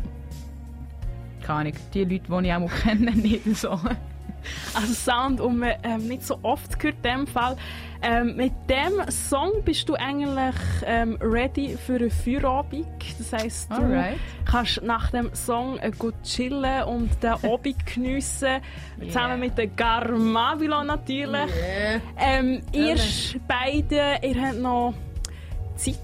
keine 1.41 1.59
Ahnung, 1.59 1.73
die 1.93 2.03
Leute, 2.03 2.23
die 2.27 2.47
ich 2.47 2.53
auch 2.53 2.69
kenne, 2.83 3.11
nicht 3.11 3.55
so. 3.55 3.79
Also 4.73 4.93
Sound, 4.93 5.39
den 5.39 5.57
man 5.57 5.73
ähm, 5.83 6.07
nicht 6.07 6.23
so 6.25 6.39
oft 6.41 6.81
hört 6.81 6.95
in 6.95 7.01
dem 7.03 7.27
Fall. 7.27 7.55
Ähm, 8.01 8.35
mit 8.35 8.51
dem 8.69 9.09
Song 9.09 9.63
bist 9.63 9.87
du 9.87 9.95
eigentlich 9.95 10.55
ähm, 10.85 11.17
ready 11.21 11.77
für 11.77 11.95
eine 11.95 12.09
Feierabend. 12.09 12.85
Das 13.17 13.31
heisst, 13.31 13.71
du 13.71 13.75
Alright. 13.75 14.17
kannst 14.45 14.81
nach 14.83 15.11
dem 15.11 15.33
Song 15.33 15.77
äh, 15.79 15.91
gut 15.91 16.15
chillen 16.23 16.83
und 16.83 17.23
den 17.23 17.31
Abend 17.43 17.85
geniessen. 17.85 18.59
Zusammen 18.99 19.39
mit 19.39 19.57
der 19.57 19.67
Garmavilo 19.67 20.83
natürlich. 20.83 21.49
Ähm, 22.17 22.61
ihr 22.73 22.97
beide, 23.47 24.19
ihr 24.21 24.41
habt 24.41 24.59
noch 24.59 24.93
Zeit, 25.75 25.97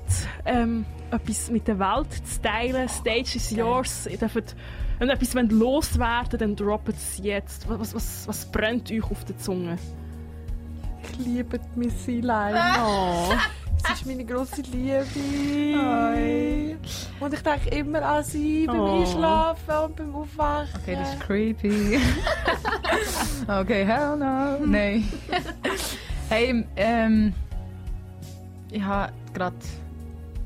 ähm, 0.45 0.85
etwas 1.11 1.49
mit 1.49 1.67
der 1.67 1.79
Welt 1.79 2.13
zu 2.25 2.41
teilen. 2.41 2.87
Stage 2.87 3.35
is 3.35 3.51
yours. 3.51 4.07
Ihr 4.07 4.17
dürft, 4.17 4.55
wenn 4.99 5.07
ihr 5.09 5.13
etwas 5.13 5.33
loswerden 5.33 6.39
dann 6.39 6.55
droppt 6.55 6.89
es 6.89 7.19
jetzt. 7.23 7.67
Was, 7.69 7.95
was, 7.95 8.27
was 8.27 8.45
brennt 8.45 8.91
euch 8.91 9.03
auf 9.03 9.23
der 9.25 9.37
Zunge? 9.37 9.77
Ich 11.03 11.17
liebe 11.25 11.57
die 11.59 11.79
Missy 11.79 12.19
Line. 12.19 12.59
Sie 13.87 13.93
ist 13.93 14.05
meine 14.05 14.25
grosse 14.25 14.61
Liebe. 14.61 15.05
Und 17.21 17.33
ich 17.33 17.39
denke 17.41 17.69
immer 17.69 18.01
an 18.03 18.23
sie 18.25 18.65
beim 18.67 18.79
Oh. 18.79 18.99
Einschlafen 18.99 19.75
und 19.85 19.95
beim 19.95 20.15
Aufwachen. 20.15 20.69
Okay, 20.81 20.95
das 20.99 21.13
ist 21.13 21.19
creepy. 21.21 21.99
okay, 23.47 23.85
hell 23.85 24.17
no. 24.17 24.65
Nein. 24.65 25.07
hey, 26.29 26.65
ähm. 26.75 27.33
Ich 28.69 28.83
habe 28.83 29.13
gerade. 29.33 29.55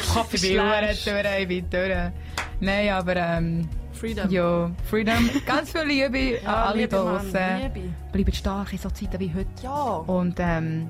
Ich 0.00 0.14
kann 0.14 0.26
nicht 0.32 0.54
mehr 0.54 0.66
sagen. 0.82 1.22
Durch, 1.22 1.40
ich 1.40 1.48
bin 1.48 1.70
durch. 1.70 2.12
Nein, 2.60 2.90
aber 2.90 3.16
ähm. 3.16 3.68
Freedom. 3.92 4.28
Ja, 4.30 4.70
Freedom. 4.90 5.30
Ganz 5.46 5.70
viel 5.70 5.82
Liebe 5.82 6.40
an 6.46 6.54
alle. 6.54 6.80
Liebe. 6.82 7.94
Bleibt 8.12 8.34
stark 8.34 8.72
in 8.72 8.78
so 8.78 8.90
Zeiten 8.90 9.20
wie 9.20 9.32
heute. 9.32 9.48
Ja. 9.62 9.72
Und 10.06 10.36
ähm. 10.38 10.88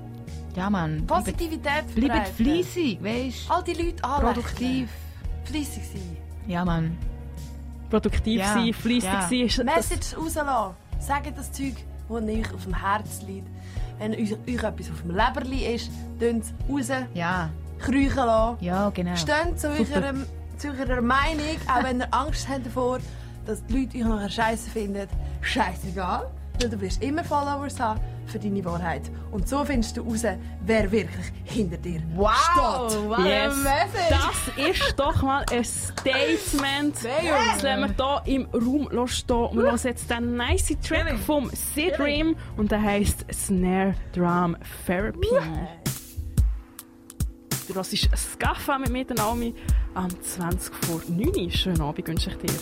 Ja, 0.56 0.70
Mann. 0.70 1.04
Bleibt, 1.04 1.24
Positivität 1.24 1.94
bleibt 1.94 2.28
verbreiten. 2.28 2.34
fleissig, 2.34 3.02
weißt 3.02 3.50
All 3.50 3.62
die 3.64 3.72
Leute 3.72 4.04
anlächeln. 4.04 4.34
Produktiv. 4.34 4.88
Fleissig 5.44 5.82
sein. 5.92 6.16
Ja, 6.46 6.64
Mann. 6.64 6.96
Produktiv 7.90 8.38
Ja, 8.40 8.54
sein, 8.54 8.72
fleissig 8.72 9.04
ja. 9.04 9.20
sein. 9.28 9.40
Ist 9.40 9.58
das, 9.58 9.64
Message 9.64 10.16
rauslassen. 10.16 10.74
Sagt 11.00 11.36
das 11.38 11.52
Zeug, 11.52 11.74
das 12.08 12.22
euch 12.22 12.54
auf 12.54 12.64
dem 12.64 12.74
Herz 12.80 13.22
liegt. 13.26 13.48
Wenn 13.98 14.12
euch, 14.12 14.32
euch 14.32 14.62
etwas 14.62 14.90
auf 14.90 15.02
dem 15.02 15.10
Leberli 15.10 15.74
ist, 15.74 15.90
tönt 16.18 16.44
es 16.44 16.54
raus, 16.68 16.88
Ja. 17.14 17.50
kriechen 17.78 18.16
lassen. 18.16 18.64
Ja, 18.64 18.90
genau. 18.90 19.16
Steht 19.16 19.58
zu 19.60 19.74
Super. 19.76 19.96
eurer, 19.96 20.14
eurer 20.64 21.00
Meinung, 21.00 21.56
auch 21.66 21.82
wenn 21.82 22.00
ihr 22.00 22.14
Angst 22.14 22.48
habt 22.48 22.66
davor, 22.66 22.98
dass 23.46 23.64
die 23.66 23.80
Leute 23.80 23.98
euch 23.98 24.04
nachher 24.04 24.30
scheiße 24.30 24.70
finden. 24.70 25.08
Scheißegal, 25.42 26.30
weil 26.60 26.68
du 26.68 26.80
wirst 26.80 27.02
immer 27.02 27.24
Followers 27.24 27.78
haben 27.78 28.00
für 28.26 28.38
deine 28.38 28.64
Wahrheit. 28.64 29.02
Und 29.30 29.48
so 29.48 29.64
findest 29.64 29.96
du 29.96 30.02
raus, 30.02 30.24
wer 30.64 30.90
wirklich 30.90 31.32
hinter 31.44 31.76
dir 31.76 32.00
steht. 32.00 32.16
what 32.16 33.24
Yes. 33.24 33.54
das 34.10 34.68
ist 34.68 34.94
doch 34.96 35.22
mal 35.22 35.44
ein 35.50 35.64
Statement. 35.64 36.96
Das 36.96 37.62
lassen 37.62 37.96
wir 37.98 38.22
hier 38.24 38.34
im 38.34 38.46
Raum 38.52 39.08
stehen. 39.08 39.48
Wir 39.52 39.62
hören 39.62 39.80
jetzt 39.82 40.10
den 40.10 40.36
nice 40.36 40.76
Track 40.82 41.18
vom 41.18 41.50
C-Dream 41.52 42.36
und 42.56 42.70
der 42.70 42.82
heisst 42.82 43.26
Snare 43.32 43.94
Drum 44.12 44.56
Therapy. 44.86 45.28
Du 47.66 47.74
hörst 47.74 47.96
Skaffa 47.96 48.78
mit 48.78 48.90
mir, 48.90 49.06
Naomi, 49.16 49.54
am 49.94 50.10
20 50.20 50.74
vor 50.74 51.00
9 51.08 51.28
Uhr. 51.28 51.50
Schönen 51.50 51.80
Abend 51.80 52.06
wünsche 52.08 52.30
ich 52.30 52.36
dir. 52.36 52.54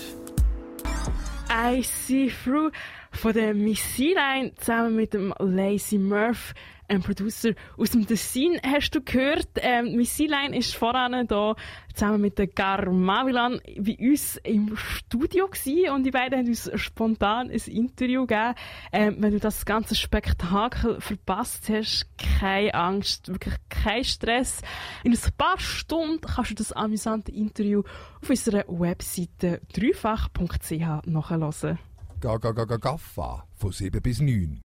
I 1.51 1.83
See 1.83 2.31
Through 2.31 2.73
von 3.11 3.33
der 3.33 3.55
Missy 3.55 4.15
Line 4.15 4.55
zusammen 4.57 4.97
mit 4.97 5.13
dem 5.13 5.35
Lazy 5.39 5.99
Murph, 5.99 6.55
ein 6.93 7.03
Producer 7.03 7.51
aus 7.79 7.91
dem 7.91 8.07
Tessin, 8.07 8.61
hast 8.63 8.91
du 8.91 9.01
gehört. 9.01 9.49
Ähm, 9.57 9.97
Missy 9.97 10.27
Line 10.27 10.57
ist 10.57 10.75
voran 10.75 11.27
da 11.27 11.55
zusammen 11.95 12.21
mit 12.21 12.39
der 12.39 12.49
Gar 12.49 12.91
Mavilan 12.91 13.61
bei 13.79 13.97
uns 13.99 14.37
im 14.45 14.77
Studio 14.77 15.49
gewesen 15.49 15.91
und 15.91 16.05
die 16.05 16.11
beiden 16.11 16.39
haben 16.39 16.49
uns 16.49 16.71
spontan 16.75 17.51
ein 17.51 17.57
Interview 17.57 18.27
gegeben. 18.27 18.55
Ähm, 18.93 19.17
wenn 19.21 19.33
du 19.33 19.41
das 19.41 19.65
ganze 19.65 19.95
Spektakel 19.95 21.01
verpasst 21.01 21.71
hast, 21.71 22.07
keine 22.39 22.75
Angst, 22.75 23.29
wirklich 23.29 23.57
kein 23.71 24.05
Stress. 24.05 24.61
In 25.03 25.13
ein 25.13 25.33
paar 25.39 25.59
Stunden 25.59 26.21
kannst 26.21 26.51
du 26.51 26.55
das 26.55 26.73
amüsante 26.73 27.33
Interview 27.33 27.83
auf 28.21 28.29
unserer 28.29 28.65
Webseite 28.69 29.63
dreifach.ch 29.73 31.07
nachhören. 31.07 31.79
Ga, 32.21 32.37
ga, 32.37 32.53
ga, 32.53 32.65
ga, 32.65 32.77
Gaffa 32.77 33.47
von 33.55 33.73
7 33.73 34.01
bis 34.01 34.21
9. 34.21 34.61